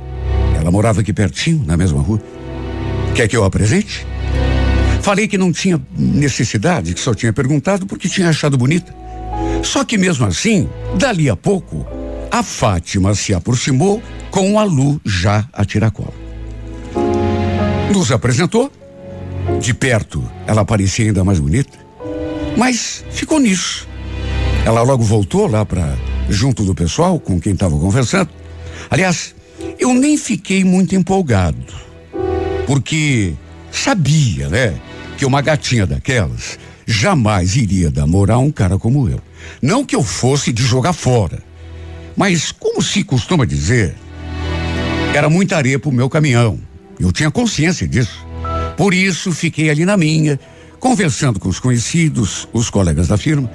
[0.60, 2.22] Ela morava aqui pertinho, na mesma rua.
[3.16, 4.06] Quer que eu apresente?
[5.02, 8.94] Falei que não tinha necessidade, que só tinha perguntado porque tinha achado bonita.
[9.64, 11.86] Só que mesmo assim, dali a pouco,
[12.30, 16.14] a Fátima se aproximou com a Lu já a tiracolo.
[17.92, 18.72] Nos apresentou.
[19.62, 21.78] De perto, ela parecia ainda mais bonita.
[22.56, 23.88] Mas ficou nisso.
[24.66, 25.96] Ela logo voltou lá para
[26.30, 28.30] junto do pessoal com quem estava conversando.
[28.90, 29.34] Aliás,
[29.80, 31.74] eu nem fiquei muito empolgado,
[32.66, 33.34] porque
[33.72, 34.80] sabia, né,
[35.18, 39.20] que uma gatinha daquelas jamais iria dar moral a um cara como eu.
[39.62, 41.42] Não que eu fosse de jogar fora,
[42.16, 43.96] mas como se costuma dizer,
[45.14, 46.60] era muita areia pro meu caminhão.
[47.00, 48.27] Eu tinha consciência disso.
[48.78, 50.40] Por isso fiquei ali na minha,
[50.80, 53.50] conversando com os conhecidos, os colegas da firma.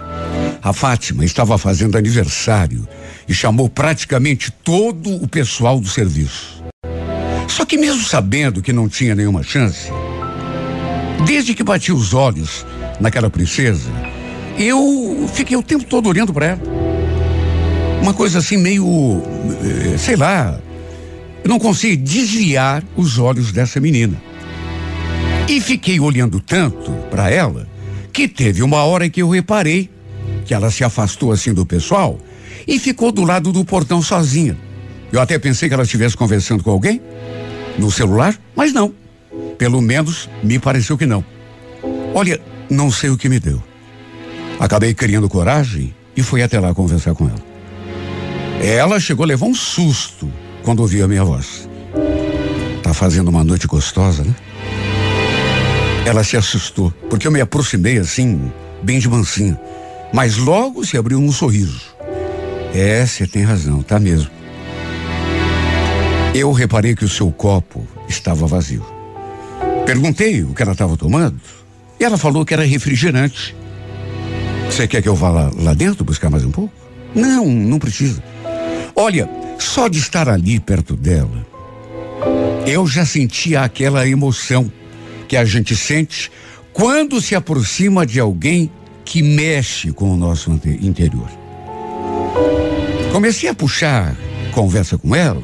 [0.60, 2.86] A Fátima estava fazendo aniversário
[3.28, 6.62] e chamou praticamente todo o pessoal do serviço.
[7.46, 9.90] Só que mesmo sabendo que não tinha nenhuma chance,
[11.24, 12.66] desde que bati os olhos
[13.00, 13.90] naquela princesa,
[14.58, 16.62] eu fiquei o tempo todo olhando para ela.
[18.02, 19.22] Uma coisa assim meio,
[19.62, 20.58] eh, sei lá,
[21.44, 24.20] eu não consegui desviar os olhos dessa menina.
[25.48, 27.68] E fiquei olhando tanto para ela
[28.12, 29.90] que teve uma hora que eu reparei
[30.44, 32.18] que ela se afastou assim do pessoal
[32.66, 34.56] e ficou do lado do portão sozinha.
[35.10, 37.00] Eu até pensei que ela estivesse conversando com alguém
[37.78, 38.94] no celular, mas não.
[39.58, 41.24] Pelo menos me pareceu que não.
[42.14, 43.62] Olha, não sei o que me deu.
[44.58, 47.42] Acabei criando coragem e fui até lá conversar com ela.
[48.62, 50.30] Ela chegou a levar um susto
[50.62, 51.68] quando ouviu a minha voz.
[52.82, 54.34] Tá fazendo uma noite gostosa, né?
[56.04, 58.50] Ela se assustou, porque eu me aproximei assim,
[58.82, 59.58] bem de mansinho.
[60.12, 61.80] Mas logo se abriu um sorriso.
[62.74, 64.30] É, você tem razão, tá mesmo.
[66.34, 68.84] Eu reparei que o seu copo estava vazio.
[69.86, 71.40] Perguntei o que ela estava tomando
[72.00, 73.54] e ela falou que era refrigerante.
[74.66, 76.72] Você quer que eu vá lá, lá dentro buscar mais um pouco?
[77.14, 78.22] Não, não precisa.
[78.96, 81.46] Olha, só de estar ali perto dela,
[82.66, 84.72] eu já sentia aquela emoção
[85.28, 86.30] que a gente sente
[86.72, 88.70] quando se aproxima de alguém
[89.04, 91.28] que mexe com o nosso interior.
[93.12, 94.16] Comecei a puxar
[94.52, 95.42] conversa com ela,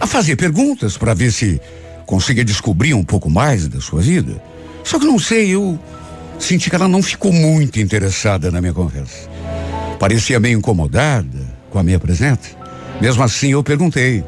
[0.00, 1.60] a fazer perguntas para ver se
[2.04, 4.42] conseguia descobrir um pouco mais da sua vida.
[4.82, 5.78] Só que não sei, eu
[6.38, 9.28] senti que ela não ficou muito interessada na minha conversa.
[9.98, 11.40] Parecia meio incomodada
[11.70, 12.50] com a minha presença.
[13.00, 14.22] Mesmo assim, eu perguntei: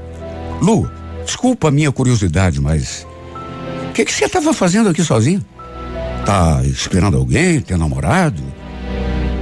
[0.62, 0.90] Lu,
[1.24, 3.06] desculpa a minha curiosidade, mas
[3.96, 5.42] que, que você estava fazendo aqui sozinho?
[6.26, 8.42] Tá esperando alguém, ter namorado?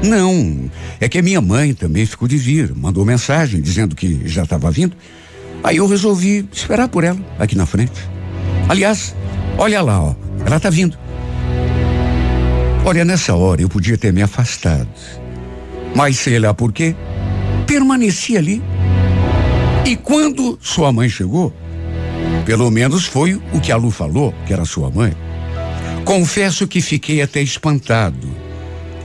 [0.00, 4.44] Não, é que a minha mãe também ficou de vir, mandou mensagem dizendo que já
[4.44, 4.94] estava vindo.
[5.64, 8.00] Aí eu resolvi esperar por ela aqui na frente.
[8.68, 9.16] Aliás,
[9.58, 10.14] olha lá, ó,
[10.46, 10.96] ela tá vindo.
[12.84, 14.88] Olha, nessa hora eu podia ter me afastado.
[15.96, 16.94] Mas sei lá por quê,
[17.66, 18.62] permaneci ali.
[19.84, 21.52] E quando sua mãe chegou,
[22.44, 25.14] pelo menos foi o que a Lu falou, que era sua mãe.
[26.04, 28.28] Confesso que fiquei até espantado,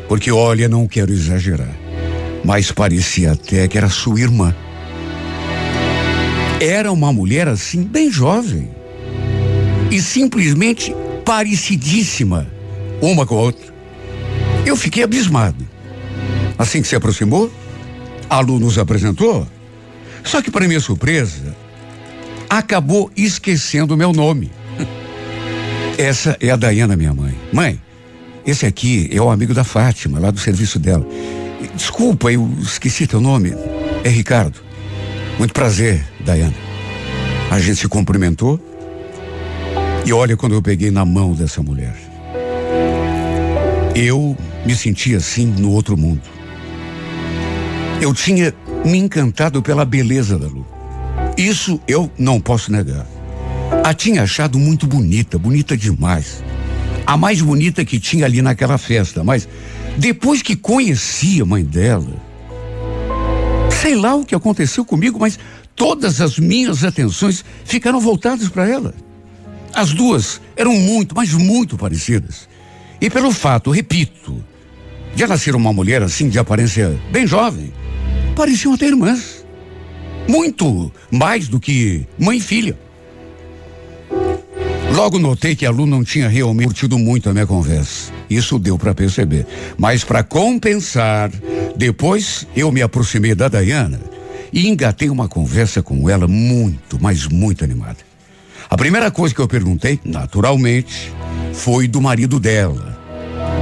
[0.07, 1.73] porque olha, não quero exagerar,
[2.43, 4.53] mas parecia até que era sua irmã.
[6.59, 8.69] Era uma mulher assim, bem jovem,
[9.89, 12.47] e simplesmente parecidíssima
[13.01, 13.73] uma com a outra.
[14.65, 15.65] Eu fiquei abismado.
[16.57, 17.49] Assim que se aproximou,
[18.29, 19.47] a Lu nos apresentou,
[20.23, 21.55] só que para minha surpresa,
[22.49, 24.51] acabou esquecendo o meu nome.
[25.97, 27.35] Essa é a Dayana, minha mãe.
[27.53, 27.79] Mãe,
[28.45, 31.05] esse aqui é o amigo da Fátima, lá do serviço dela.
[31.75, 33.53] Desculpa, eu esqueci teu nome.
[34.03, 34.59] É Ricardo.
[35.37, 36.55] Muito prazer, Dayana.
[37.51, 38.59] A gente se cumprimentou.
[40.05, 41.95] E olha quando eu peguei na mão dessa mulher.
[43.93, 46.21] Eu me senti assim no outro mundo.
[48.01, 48.53] Eu tinha
[48.85, 50.65] me encantado pela beleza da Lu.
[51.39, 53.07] Isso eu não posso negar.
[53.81, 56.43] A tinha achado muito bonita, bonita demais.
[57.07, 59.47] A mais bonita que tinha ali naquela festa, mas
[59.95, 62.11] depois que conheci a mãe dela,
[63.81, 65.39] sei lá o que aconteceu comigo, mas
[65.77, 68.93] todas as minhas atenções ficaram voltadas para ela.
[69.73, 72.49] As duas eram muito, mas muito parecidas.
[72.99, 74.43] E pelo fato, repito,
[75.15, 77.71] de ela ser uma mulher assim de aparência bem jovem,
[78.35, 79.38] pareciam até irmãs.
[80.29, 82.77] Muito mais do que mãe e filha.
[84.93, 88.11] Logo notei que a Lu não tinha realmente curtido muito a minha conversa.
[88.29, 89.47] Isso deu para perceber.
[89.75, 91.31] Mas para compensar,
[91.75, 93.99] depois eu me aproximei da Dayana
[94.53, 97.97] e engatei uma conversa com ela muito, mas muito animada.
[98.69, 101.11] A primeira coisa que eu perguntei, naturalmente,
[101.53, 102.99] foi do marido dela.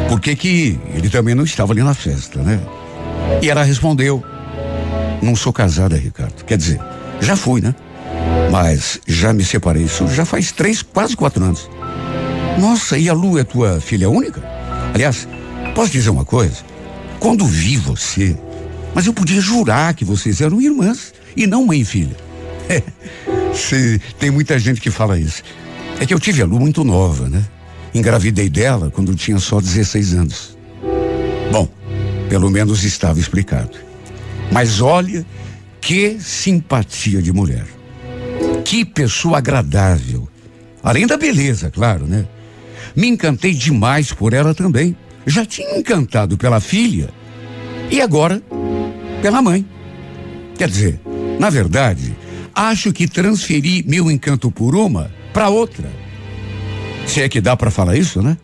[0.10, 2.60] Por que que ele também não estava ali na festa, né?
[3.42, 4.22] E ela respondeu:
[5.22, 6.44] Não sou casada, Ricardo.
[6.46, 6.80] Quer dizer,
[7.22, 7.74] já fui, né?
[8.52, 11.70] Mas já me separei, isso já faz três, quase quatro anos.
[12.60, 14.42] Nossa, e a Lu é tua filha única?
[14.94, 15.28] Aliás,
[15.76, 16.58] posso dizer uma coisa?
[17.20, 18.38] Quando vi você,
[18.96, 22.16] mas eu podia jurar que vocês eram irmãs e não mãe e filha.
[22.70, 22.82] É,
[23.54, 25.44] se, tem muita gente que fala isso.
[26.00, 27.44] É que eu tive a Lu muito nova, né?
[27.94, 30.58] Engravidei dela quando tinha só 16 anos.
[31.52, 31.68] Bom,
[32.30, 33.87] pelo menos estava explicado.
[34.52, 35.26] Mas olha
[35.82, 37.66] que simpatia de mulher.
[38.64, 40.28] Que pessoa agradável.
[40.84, 42.26] Além da beleza, claro, né?
[42.96, 44.96] Me encantei demais por ela também.
[45.26, 47.10] Já tinha encantado pela filha,
[47.90, 48.42] E agora,
[49.22, 49.66] pela mãe.
[50.58, 51.00] Quer dizer,
[51.40, 52.16] na verdade,
[52.54, 55.90] acho que transferi meu encanto por uma para outra.
[57.06, 58.38] Se é que dá para falar isso, né?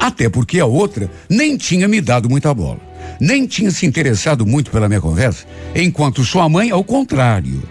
[0.00, 2.80] Até porque a outra nem tinha me dado muita bola.
[3.20, 5.44] Nem tinha se interessado muito pela minha conversa,
[5.74, 7.62] enquanto sua mãe, ao contrário.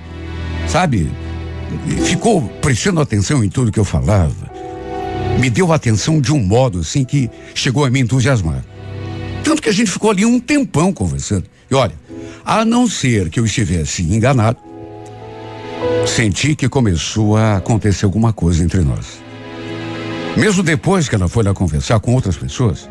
[0.68, 1.10] Sabe?
[2.06, 4.50] Ficou prestando atenção em tudo que eu falava.
[5.40, 8.64] Me deu atenção de um modo assim que chegou a me entusiasmar.
[9.44, 11.46] Tanto que a gente ficou ali um tempão conversando.
[11.72, 11.94] E olha,
[12.46, 14.58] a não ser que eu estivesse enganado,
[16.06, 19.22] senti que começou a acontecer alguma coisa entre nós.
[20.38, 22.90] Mesmo depois que ela foi lá conversar com outras pessoas,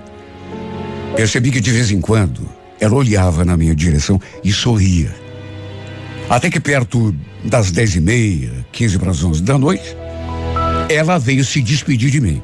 [1.17, 2.49] percebi que de vez em quando
[2.81, 5.15] ela olhava na minha direção e sorria.
[6.29, 9.97] Até que perto das dez e meia, quinze para as onze da noite,
[10.89, 12.43] ela veio se despedir de mim.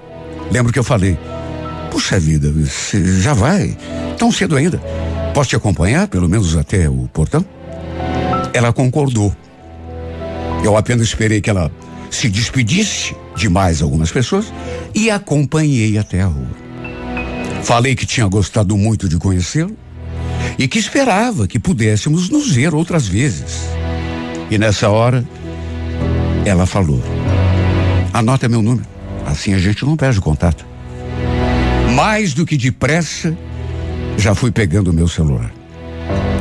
[0.50, 1.18] Lembro que eu falei,
[1.90, 3.76] puxa vida, você já vai?
[4.18, 4.78] Tão cedo ainda.
[5.34, 7.44] Posso te acompanhar, pelo menos até o portão?
[8.52, 9.34] Ela concordou.
[10.64, 11.70] Eu apenas esperei que ela
[12.10, 14.52] se despedisse de mais algumas pessoas
[14.94, 16.63] e acompanhei até a rua.
[17.64, 19.74] Falei que tinha gostado muito de conhecê-lo
[20.58, 23.62] e que esperava que pudéssemos nos ver outras vezes.
[24.50, 25.26] E nessa hora,
[26.44, 27.02] ela falou:
[28.12, 28.86] Anota meu número,
[29.26, 30.64] assim a gente não perde contato.
[31.94, 33.36] Mais do que depressa,
[34.18, 35.50] já fui pegando o meu celular.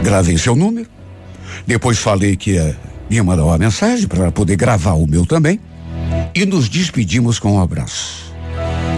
[0.04, 0.90] Gravei seu número,
[1.66, 2.78] depois falei que ia,
[3.10, 5.58] ia mandar uma mensagem para poder gravar o meu também
[6.36, 8.23] e nos despedimos com um abraço.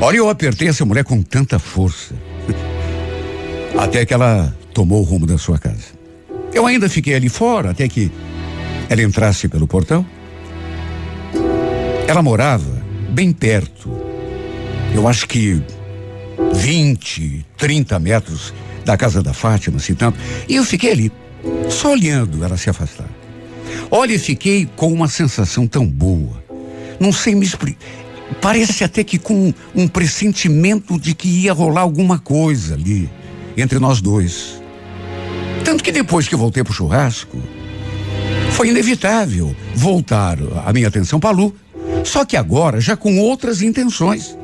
[0.01, 2.13] Olha, eu apertei essa mulher com tanta força.
[3.77, 5.95] Até que ela tomou o rumo da sua casa.
[6.53, 8.09] Eu ainda fiquei ali fora até que
[8.89, 10.05] ela entrasse pelo portão.
[12.07, 13.89] Ela morava bem perto.
[14.93, 15.61] Eu acho que
[16.53, 18.53] 20, 30 metros
[18.85, 20.17] da casa da Fátima, se tanto.
[20.47, 21.11] E eu fiquei ali,
[21.69, 23.09] só olhando ela se afastar.
[23.91, 26.41] Olha, fiquei com uma sensação tão boa.
[26.99, 28.04] Não sei me explicar.
[28.41, 33.09] Parece até que com um pressentimento de que ia rolar alguma coisa ali
[33.55, 34.61] entre nós dois.
[35.63, 37.41] Tanto que depois que voltei pro churrasco,
[38.51, 41.55] foi inevitável voltar a minha atenção para Lu.
[42.03, 44.38] Só que agora já com outras intenções.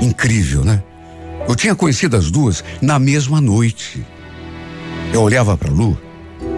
[0.00, 0.82] Incrível, né?
[1.48, 4.04] Eu tinha conhecido as duas na mesma noite.
[5.12, 5.98] Eu olhava para Lu,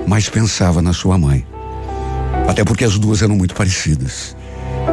[0.07, 1.47] mas pensava na sua mãe.
[2.49, 4.36] Até porque as duas eram muito parecidas.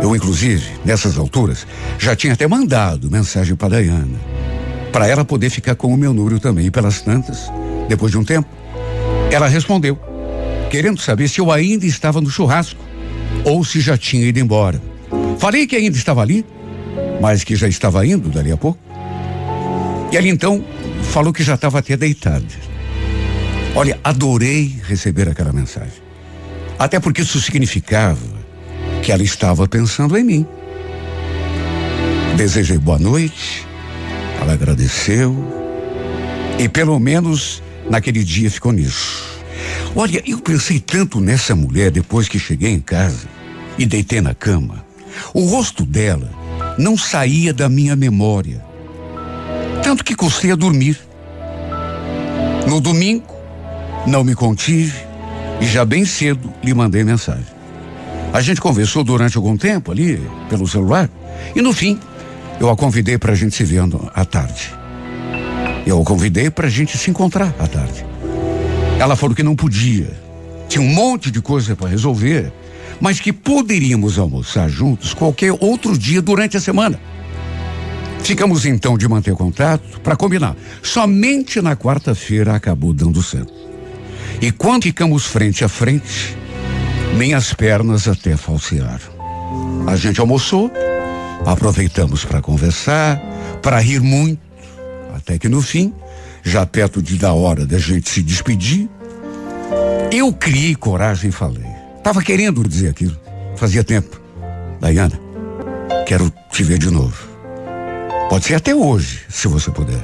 [0.01, 1.65] Eu, inclusive, nessas alturas,
[1.97, 4.19] já tinha até mandado mensagem para Dayana.
[4.91, 6.67] Para ela poder ficar com o meu número também.
[6.67, 7.51] E pelas tantas,
[7.87, 8.47] depois de um tempo,
[9.31, 9.97] ela respondeu,
[10.69, 12.79] querendo saber se eu ainda estava no churrasco
[13.45, 14.81] ou se já tinha ido embora.
[15.39, 16.45] Falei que ainda estava ali,
[17.21, 18.79] mas que já estava indo dali a pouco.
[20.11, 20.63] E ela então
[21.03, 22.45] falou que já estava até deitada.
[23.75, 26.03] Olha, adorei receber aquela mensagem.
[26.77, 28.42] Até porque isso significava
[29.03, 30.47] que ela estava pensando em mim.
[32.37, 33.67] Desejei boa noite,
[34.41, 35.35] ela agradeceu
[36.57, 39.23] e pelo menos naquele dia ficou nisso.
[39.93, 43.27] Olha, eu pensei tanto nessa mulher depois que cheguei em casa
[43.77, 44.83] e deitei na cama.
[45.33, 46.31] O rosto dela
[46.79, 48.63] não saía da minha memória.
[49.83, 50.97] Tanto que custei a dormir.
[52.67, 53.35] No domingo,
[54.07, 54.97] não me contive
[55.59, 57.52] e já bem cedo lhe mandei mensagem.
[58.33, 60.19] A gente conversou durante algum tempo ali,
[60.49, 61.07] pelo celular,
[61.55, 61.99] e no fim,
[62.59, 64.73] eu a convidei para a gente se ver à tarde.
[65.85, 68.03] Eu a convidei para a gente se encontrar à tarde.
[68.97, 70.11] Ela falou que não podia.
[70.67, 72.51] Tinha um monte de coisa para resolver,
[72.99, 76.99] mas que poderíamos almoçar juntos qualquer outro dia durante a semana.
[78.23, 80.55] Ficamos então de manter contato para combinar.
[80.81, 83.53] Somente na quarta-feira acabou dando certo.
[84.41, 86.35] E quando ficamos frente a frente,
[87.13, 89.13] minhas pernas até falsearam.
[89.87, 90.71] A gente almoçou,
[91.45, 93.21] aproveitamos para conversar,
[93.61, 94.41] para rir muito,
[95.15, 95.93] até que no fim,
[96.43, 98.89] já perto de da hora da gente se despedir,
[100.11, 101.65] eu criei coragem e falei.
[102.03, 103.17] Tava querendo dizer aquilo.
[103.55, 104.19] Fazia tempo.
[104.79, 105.17] Dayana,
[106.05, 107.15] quero te ver de novo.
[108.29, 110.03] Pode ser até hoje, se você puder.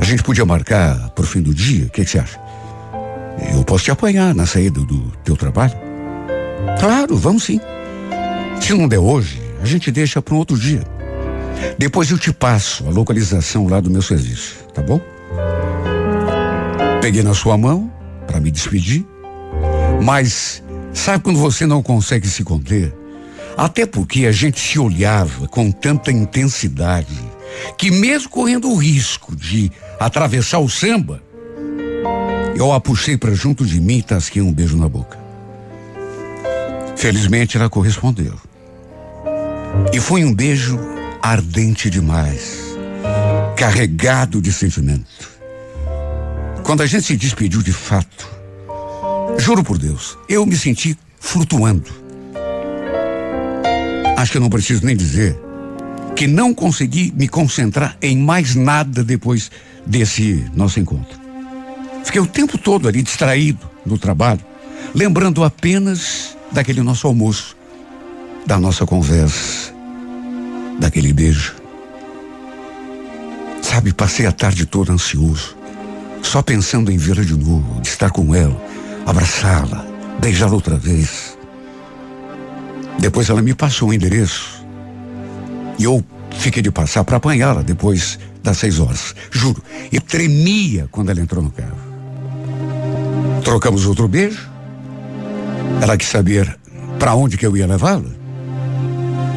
[0.00, 2.40] A gente podia marcar pro fim do dia, o que você acha?
[3.52, 5.87] Eu posso te apanhar na saída do teu trabalho?
[6.80, 7.60] Claro, vamos sim.
[8.60, 10.82] Se não der hoje, a gente deixa para um outro dia.
[11.76, 15.00] Depois eu te passo a localização lá do meu serviço, tá bom?
[17.00, 17.92] Peguei na sua mão
[18.26, 19.04] para me despedir,
[20.02, 20.62] mas
[20.92, 22.94] sabe quando você não consegue se conter?
[23.56, 27.18] Até porque a gente se olhava com tanta intensidade
[27.76, 31.22] que mesmo correndo o risco de atravessar o samba,
[32.54, 35.17] Eu a puxei para junto de mim e tasquei um beijo na boca.
[36.98, 38.34] Felizmente ela correspondeu.
[39.92, 40.76] E foi um beijo
[41.22, 42.58] ardente demais,
[43.56, 45.30] carregado de sentimento.
[46.64, 48.28] Quando a gente se despediu de fato,
[49.38, 51.88] juro por Deus, eu me senti flutuando.
[54.16, 55.38] Acho que não preciso nem dizer
[56.16, 59.52] que não consegui me concentrar em mais nada depois
[59.86, 61.16] desse nosso encontro.
[62.02, 64.40] Fiquei o tempo todo ali distraído no trabalho,
[64.92, 67.56] lembrando apenas daquele nosso almoço,
[68.46, 69.72] da nossa conversa,
[70.78, 71.54] daquele beijo.
[73.62, 75.56] Sabe, passei a tarde toda ansioso,
[76.22, 78.60] só pensando em vê-la de novo, de estar com ela,
[79.06, 79.86] abraçá-la,
[80.20, 81.36] beijá-la outra vez.
[82.98, 84.64] Depois ela me passou o endereço
[85.78, 89.14] e eu fiquei de passar para apanhá-la depois das seis horas.
[89.30, 91.78] Juro, eu tremia quando ela entrou no carro.
[93.44, 94.50] Trocamos outro beijo.
[95.80, 96.58] Ela quis saber
[96.98, 98.10] para onde que eu ia levá-la.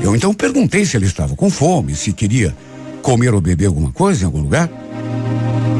[0.01, 2.55] Eu então perguntei se ela estava com fome, se queria
[3.01, 4.69] comer ou beber alguma coisa em algum lugar.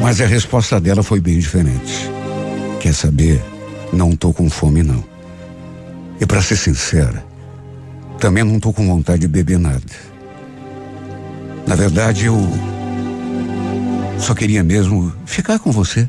[0.02, 2.10] Mas a resposta dela foi bem diferente.
[2.80, 3.42] Quer saber?
[3.92, 5.04] Não tô com fome não.
[6.20, 7.24] E para ser sincera,
[8.20, 9.82] também não tô com vontade de beber nada.
[11.66, 12.38] Na verdade, eu
[14.20, 16.08] só queria mesmo ficar com você.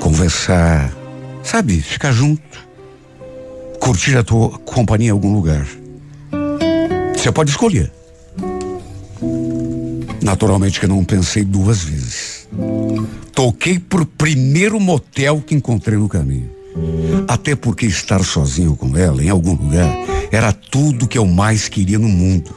[0.00, 0.92] Conversar,
[1.42, 2.65] sabe, ficar junto.
[3.86, 5.64] Curtir a tua companhia em algum lugar.
[7.16, 7.92] Você pode escolher.
[10.20, 12.48] Naturalmente que não pensei duas vezes.
[13.32, 16.50] Toquei pro primeiro motel que encontrei no caminho.
[17.28, 19.88] Até porque estar sozinho com ela em algum lugar
[20.32, 22.50] era tudo que eu mais queria no mundo.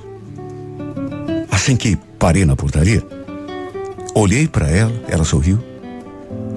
[1.51, 3.03] Assim que parei na portaria,
[4.15, 5.59] olhei para ela, ela sorriu,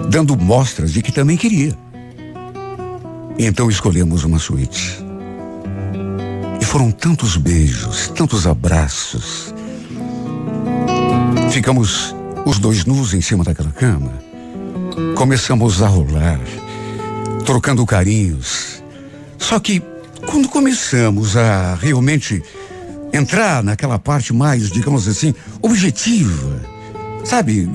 [0.09, 1.82] dando mostras de que também queria.
[3.45, 5.05] Então escolhemos uma suíte.
[6.61, 9.53] E foram tantos beijos, tantos abraços.
[11.51, 12.15] Ficamos
[12.47, 14.13] os dois nus em cima daquela cama.
[15.17, 16.39] Começamos a rolar,
[17.45, 18.81] trocando carinhos.
[19.39, 19.83] Só que
[20.25, 22.41] quando começamos a realmente
[23.13, 26.63] entrar naquela parte mais, digamos assim, objetiva,
[27.25, 27.69] sabe?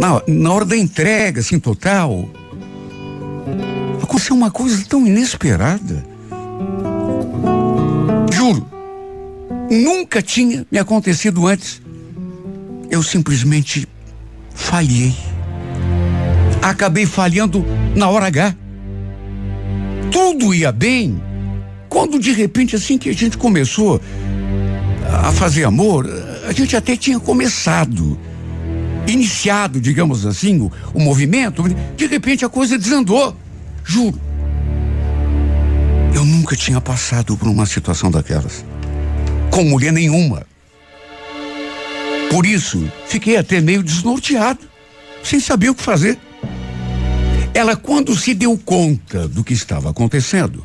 [0.00, 2.28] Na, na hora da entrega, assim, total,
[4.06, 6.06] aconteceu uma coisa tão inesperada.
[8.32, 8.66] Juro,
[9.70, 11.82] nunca tinha me acontecido antes.
[12.88, 13.86] Eu simplesmente
[14.54, 15.14] falhei.
[16.62, 17.64] Acabei falhando
[17.96, 18.54] na hora H.
[20.10, 21.20] Tudo ia bem.
[21.88, 24.00] Quando de repente, assim que a gente começou
[25.24, 26.08] a fazer amor,
[26.48, 28.18] a gente até tinha começado,
[29.08, 31.64] iniciado, digamos assim, o, o movimento,
[31.96, 33.36] de repente a coisa desandou.
[33.86, 34.20] Juro.
[36.12, 38.64] Eu nunca tinha passado por uma situação daquelas.
[39.50, 40.44] Com mulher nenhuma.
[42.30, 44.60] Por isso, fiquei até meio desnorteado,
[45.22, 46.18] sem saber o que fazer.
[47.54, 50.64] Ela, quando se deu conta do que estava acontecendo,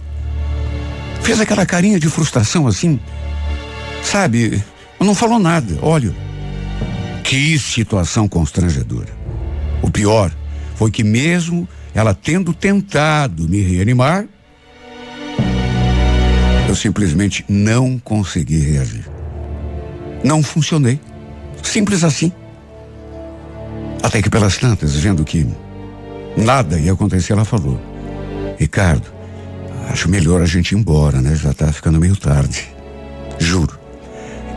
[1.21, 2.99] fez aquela carinha de frustração assim,
[4.03, 4.61] sabe?
[4.99, 5.77] Não falou nada.
[5.81, 6.13] Olha,
[7.23, 9.09] que situação constrangedora.
[9.81, 10.31] O pior
[10.75, 14.25] foi que, mesmo ela tendo tentado me reanimar,
[16.67, 19.05] eu simplesmente não consegui reagir.
[20.23, 20.99] Não funcionei.
[21.61, 22.31] Simples assim.
[24.01, 25.45] Até que pelas tantas, vendo que
[26.37, 27.79] nada ia acontecer, ela falou:
[28.57, 29.07] Ricardo,
[29.89, 31.35] acho melhor a gente ir embora, né?
[31.35, 32.69] Já tá ficando meio tarde.
[33.37, 33.79] Juro.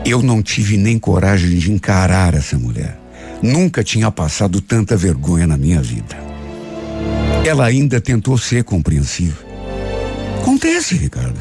[0.05, 2.97] Eu não tive nem coragem de encarar essa mulher.
[3.41, 6.15] Nunca tinha passado tanta vergonha na minha vida.
[7.45, 9.45] Ela ainda tentou ser compreensiva.
[10.41, 11.39] Acontece, Ricardo.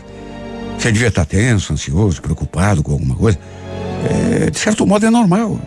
[0.78, 3.38] Você devia estar tenso, ansioso, preocupado com alguma coisa.
[4.10, 5.58] É, de certo modo é normal.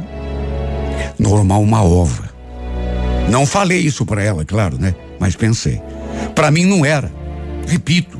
[1.18, 2.30] Normal uma ova.
[3.32, 4.94] Não falei isso para ela, claro, né?
[5.20, 5.82] Mas pensei.
[6.36, 7.12] Para mim não era.
[7.68, 8.20] Repito,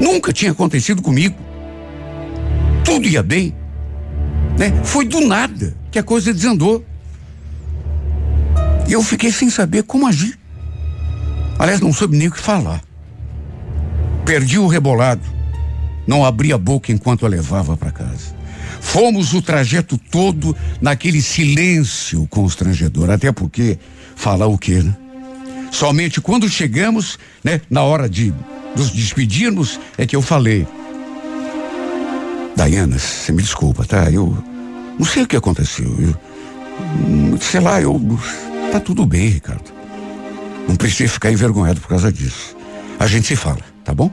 [0.00, 1.36] nunca tinha acontecido comigo.
[2.82, 3.54] Tudo ia bem.
[4.58, 4.72] Né?
[4.82, 6.82] Foi do nada que a coisa desandou.
[8.88, 10.38] Eu fiquei sem saber como agir.
[11.58, 12.82] Aliás, não soube nem o que falar.
[14.24, 15.22] Perdi o rebolado.
[16.06, 18.36] Não abri a boca enquanto a levava para casa.
[18.80, 23.78] Fomos o trajeto todo naquele silêncio constrangedor, até porque
[24.14, 24.96] falar o quê, né?
[25.70, 28.32] Somente quando chegamos, né, na hora de
[28.74, 30.66] nos despedirmos, é que eu falei.
[32.56, 34.10] Daiana, você me desculpa, tá?
[34.10, 34.36] Eu
[34.98, 35.94] não sei o que aconteceu.
[36.00, 38.00] Eu, sei lá, eu.
[38.72, 39.77] Tá tudo bem, Ricardo.
[40.68, 42.54] Não precisa ficar envergonhado por causa disso.
[42.98, 44.10] A gente se fala, tá bom?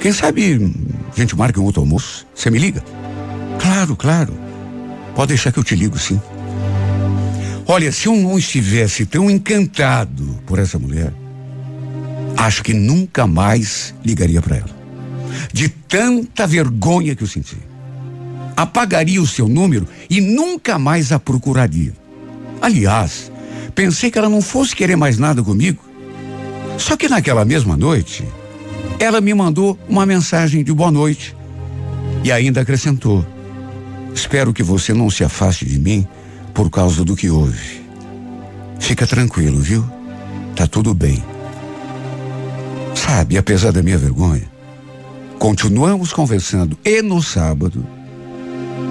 [0.00, 0.72] Quem sabe
[1.12, 2.26] a gente marca um outro almoço?
[2.34, 2.84] Você me liga?
[3.58, 4.32] Claro, claro.
[5.14, 6.20] Pode deixar que eu te ligo, sim.
[7.66, 11.12] Olha, se eu não estivesse tão encantado por essa mulher,
[12.36, 14.80] acho que nunca mais ligaria para ela.
[15.52, 17.56] De tanta vergonha que eu senti.
[18.56, 21.92] Apagaria o seu número e nunca mais a procuraria.
[22.60, 23.30] Aliás,
[23.70, 25.82] pensei que ela não fosse querer mais nada comigo.
[26.78, 28.24] Só que naquela mesma noite,
[28.98, 31.36] ela me mandou uma mensagem de boa noite
[32.24, 33.24] e ainda acrescentou:
[34.14, 36.06] Espero que você não se afaste de mim
[36.52, 37.80] por causa do que houve.
[38.78, 39.84] Fica tranquilo, viu?
[40.56, 41.22] Tá tudo bem.
[42.94, 44.50] Sabe, apesar da minha vergonha,
[45.38, 47.86] continuamos conversando e no sábado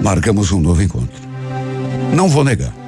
[0.02, 1.20] marcamos um novo encontro.
[2.14, 2.79] Não vou negar.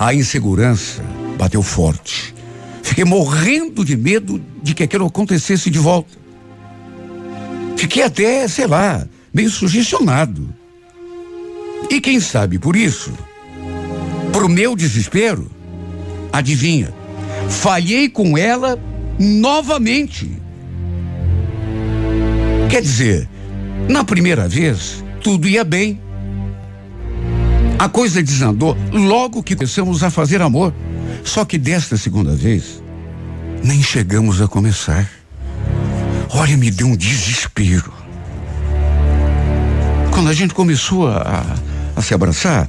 [0.00, 1.02] A insegurança
[1.36, 2.34] bateu forte.
[2.82, 6.16] Fiquei morrendo de medo de que aquilo acontecesse de volta.
[7.76, 10.54] Fiquei até, sei lá, meio sugestionado.
[11.90, 13.12] E quem sabe por isso,
[14.32, 15.50] pro meu desespero,
[16.32, 16.94] adivinha,
[17.50, 18.80] falhei com ela
[19.18, 20.30] novamente.
[22.70, 23.28] Quer dizer,
[23.86, 26.00] na primeira vez, tudo ia bem.
[27.80, 30.70] A coisa desandou logo que começamos a fazer amor.
[31.24, 32.82] Só que desta segunda vez,
[33.64, 35.08] nem chegamos a começar.
[36.28, 37.90] Olha, me deu um desespero.
[40.12, 41.42] Quando a gente começou a,
[41.96, 42.68] a se abraçar,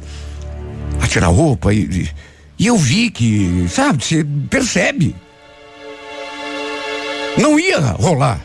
[1.02, 2.10] a tirar roupa, e,
[2.58, 5.14] e eu vi que, sabe, você percebe.
[7.38, 8.40] Não ia rolar.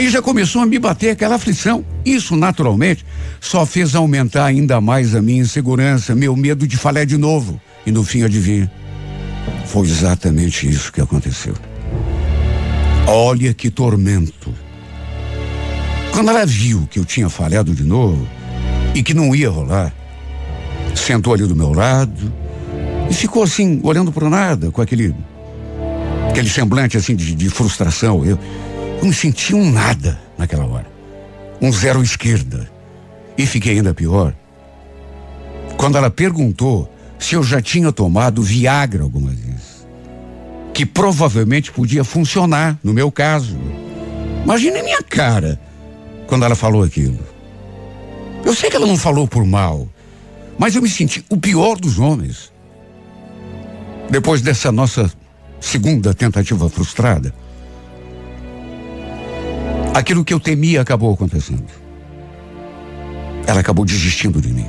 [0.00, 1.84] Aí já começou a me bater aquela aflição.
[2.06, 3.04] Isso, naturalmente,
[3.38, 7.60] só fez aumentar ainda mais a minha insegurança, meu medo de falhar de novo.
[7.84, 8.72] E no fim, adivinha?
[9.66, 11.52] Foi exatamente isso que aconteceu.
[13.06, 14.54] Olha que tormento.
[16.12, 18.26] Quando ela viu que eu tinha falhado de novo
[18.94, 19.92] e que não ia rolar,
[20.94, 22.32] sentou ali do meu lado
[23.10, 25.14] e ficou assim, olhando para nada, com aquele
[26.30, 28.24] aquele semblante assim de, de frustração.
[28.24, 28.38] Eu,
[29.00, 30.86] eu me senti um nada naquela hora.
[31.60, 32.70] Um zero esquerda.
[33.36, 34.34] E fiquei ainda pior.
[35.78, 39.86] Quando ela perguntou se eu já tinha tomado Viagra algumas vezes.
[40.74, 43.58] Que provavelmente podia funcionar no meu caso.
[44.44, 45.58] Imagine minha cara
[46.26, 47.18] quando ela falou aquilo.
[48.44, 49.88] Eu sei que ela não falou por mal,
[50.58, 52.52] mas eu me senti o pior dos homens.
[54.10, 55.10] Depois dessa nossa
[55.60, 57.34] segunda tentativa frustrada,
[60.00, 61.66] Aquilo que eu temia acabou acontecendo.
[63.46, 64.66] Ela acabou desistindo de mim.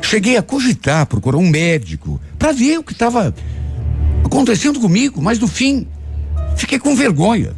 [0.00, 3.34] Cheguei a cogitar, procurar um médico para ver o que estava
[4.24, 5.88] acontecendo comigo, mas no fim
[6.56, 7.50] fiquei com vergonha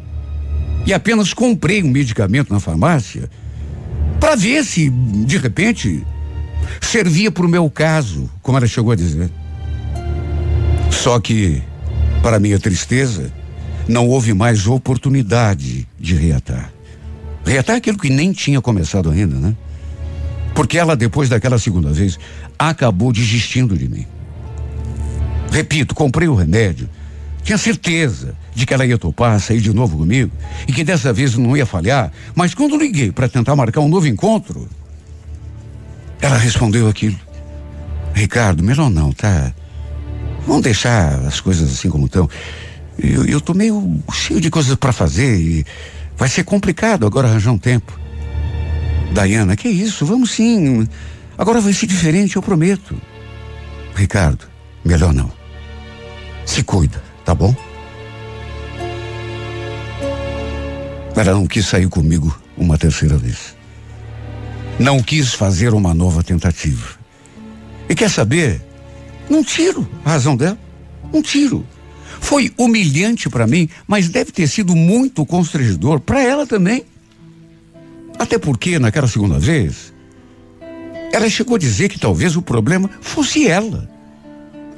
[0.83, 3.29] e apenas comprei um medicamento na farmácia
[4.19, 6.03] para ver se de repente
[6.81, 9.29] servia para o meu caso, como ela chegou a dizer.
[10.89, 11.61] Só que,
[12.23, 13.31] para minha tristeza,
[13.91, 16.71] não houve mais oportunidade de reatar.
[17.45, 19.55] Reatar é aquilo que nem tinha começado ainda, né?
[20.55, 22.17] Porque ela, depois daquela segunda vez,
[22.57, 24.05] acabou desistindo de mim.
[25.51, 26.89] Repito, comprei o remédio,
[27.43, 30.31] tinha certeza de que ela ia topar, sair de novo comigo
[30.67, 34.07] e que dessa vez não ia falhar, mas quando liguei para tentar marcar um novo
[34.07, 34.67] encontro,
[36.21, 37.19] ela respondeu aquilo.
[38.13, 39.53] Ricardo, melhor não, tá?
[40.45, 42.29] Vamos deixar as coisas assim como estão.
[42.97, 45.65] Eu, eu tô meio cheio de coisas para fazer e
[46.17, 47.99] vai ser complicado agora arranjar um tempo.
[49.13, 50.05] Dayana, que isso?
[50.05, 50.87] Vamos sim.
[51.37, 52.95] Agora vai ser diferente, eu prometo.
[53.95, 54.45] Ricardo,
[54.85, 55.31] melhor não.
[56.45, 57.55] Se cuida, tá bom?
[61.15, 63.55] Ela não quis sair comigo uma terceira vez.
[64.79, 66.95] Não quis fazer uma nova tentativa.
[67.87, 68.61] E quer saber?
[69.29, 70.57] Não tiro a razão dela.
[71.13, 71.65] Não tiro.
[72.21, 76.85] Foi humilhante para mim, mas deve ter sido muito constrangedor para ela também.
[78.17, 79.91] Até porque, naquela segunda vez,
[81.11, 83.89] ela chegou a dizer que talvez o problema fosse ela.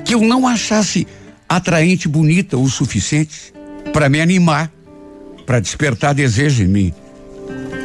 [0.03, 1.05] Que eu não achasse
[1.47, 3.53] atraente, bonita o suficiente
[3.91, 4.71] para me animar,
[5.45, 6.93] para despertar desejo em mim.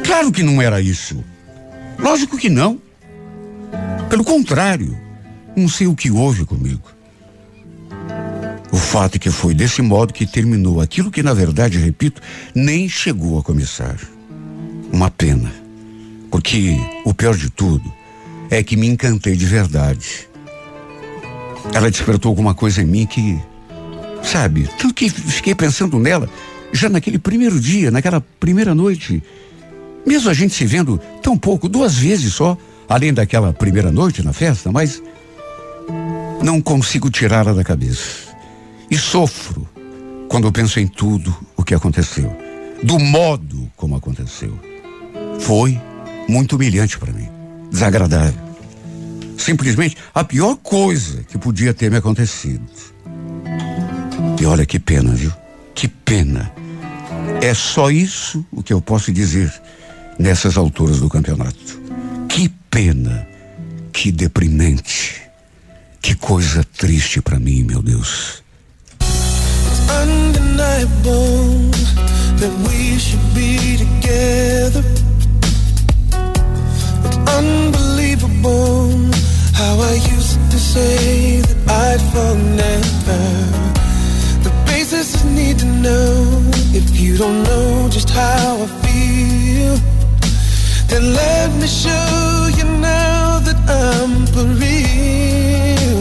[0.03, 1.23] Claro que não era isso.
[1.99, 2.81] Lógico que não.
[4.09, 4.97] Pelo contrário,
[5.55, 6.98] não sei o que houve comigo.
[8.71, 12.21] O fato é que foi desse modo que terminou aquilo que, na verdade, repito,
[12.53, 13.97] nem chegou a começar.
[14.91, 15.51] Uma pena.
[16.29, 17.91] Porque o pior de tudo
[18.49, 20.27] é que me encantei de verdade.
[21.73, 23.39] Ela despertou alguma coisa em mim que
[24.23, 24.69] Sabe?
[24.77, 26.29] Tanto que fiquei pensando nela
[26.71, 29.23] já naquele primeiro dia, naquela primeira noite.
[30.05, 32.57] Mesmo a gente se vendo tão pouco, duas vezes só,
[32.87, 35.01] além daquela primeira noite na festa, mas
[36.43, 38.28] não consigo tirá-la da cabeça.
[38.89, 39.67] E sofro
[40.27, 42.35] quando penso em tudo o que aconteceu,
[42.83, 44.57] do modo como aconteceu.
[45.39, 45.79] Foi
[46.27, 47.27] muito humilhante para mim,
[47.71, 48.49] desagradável.
[49.37, 52.69] Simplesmente a pior coisa que podia ter me acontecido.
[54.39, 55.31] E olha que pena, viu?
[55.73, 56.51] Que pena.
[57.41, 59.51] É só isso o que eu posso dizer
[60.17, 61.79] nessas alturas do campeonato.
[62.27, 63.27] Que pena.
[63.91, 65.21] Que deprimente.
[66.01, 68.43] Que coisa triste para mim, meu Deus.
[70.09, 71.71] Undeniable
[72.41, 74.83] that we should be together.
[77.05, 78.89] It's unbelievable
[79.53, 83.59] how I used to say that I'd fall never.
[85.11, 86.11] just need to know
[86.73, 89.75] if you don't know just how I feel.
[90.87, 95.99] Then let me show you now that I'm for real.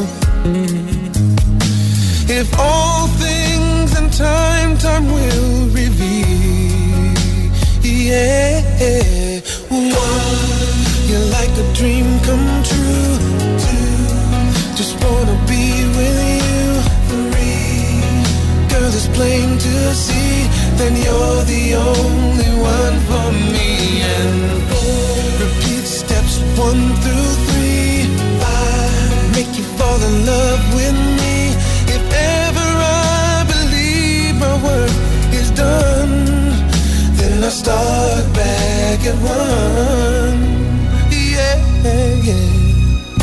[2.28, 3.38] If all things in
[4.18, 7.14] time, time will reveal.
[7.82, 9.40] Yeah,
[9.70, 10.40] one,
[11.08, 13.14] you're like a dream come true.
[13.62, 13.94] Two,
[14.74, 15.64] just wanna be
[15.96, 16.66] with you
[17.10, 18.02] Three,
[18.70, 20.48] girl, it's plain to see,
[20.78, 24.02] then you're the only one for me.
[24.16, 24.36] And
[25.44, 28.02] repeat steps one through three.
[28.42, 31.07] Five, make you fall in love with me.
[37.49, 40.40] I start back at one.
[41.11, 41.57] Yeah,
[42.28, 43.16] yeah.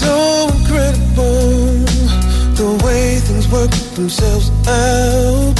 [0.00, 1.86] So incredible
[2.58, 5.54] the way things work themselves out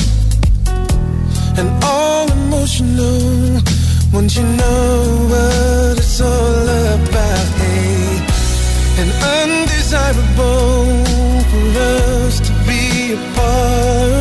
[1.56, 3.62] and all emotional
[4.12, 6.68] once you know what it's all
[6.98, 8.18] about hey
[8.98, 11.04] and undesirable
[11.50, 14.17] for us to be apart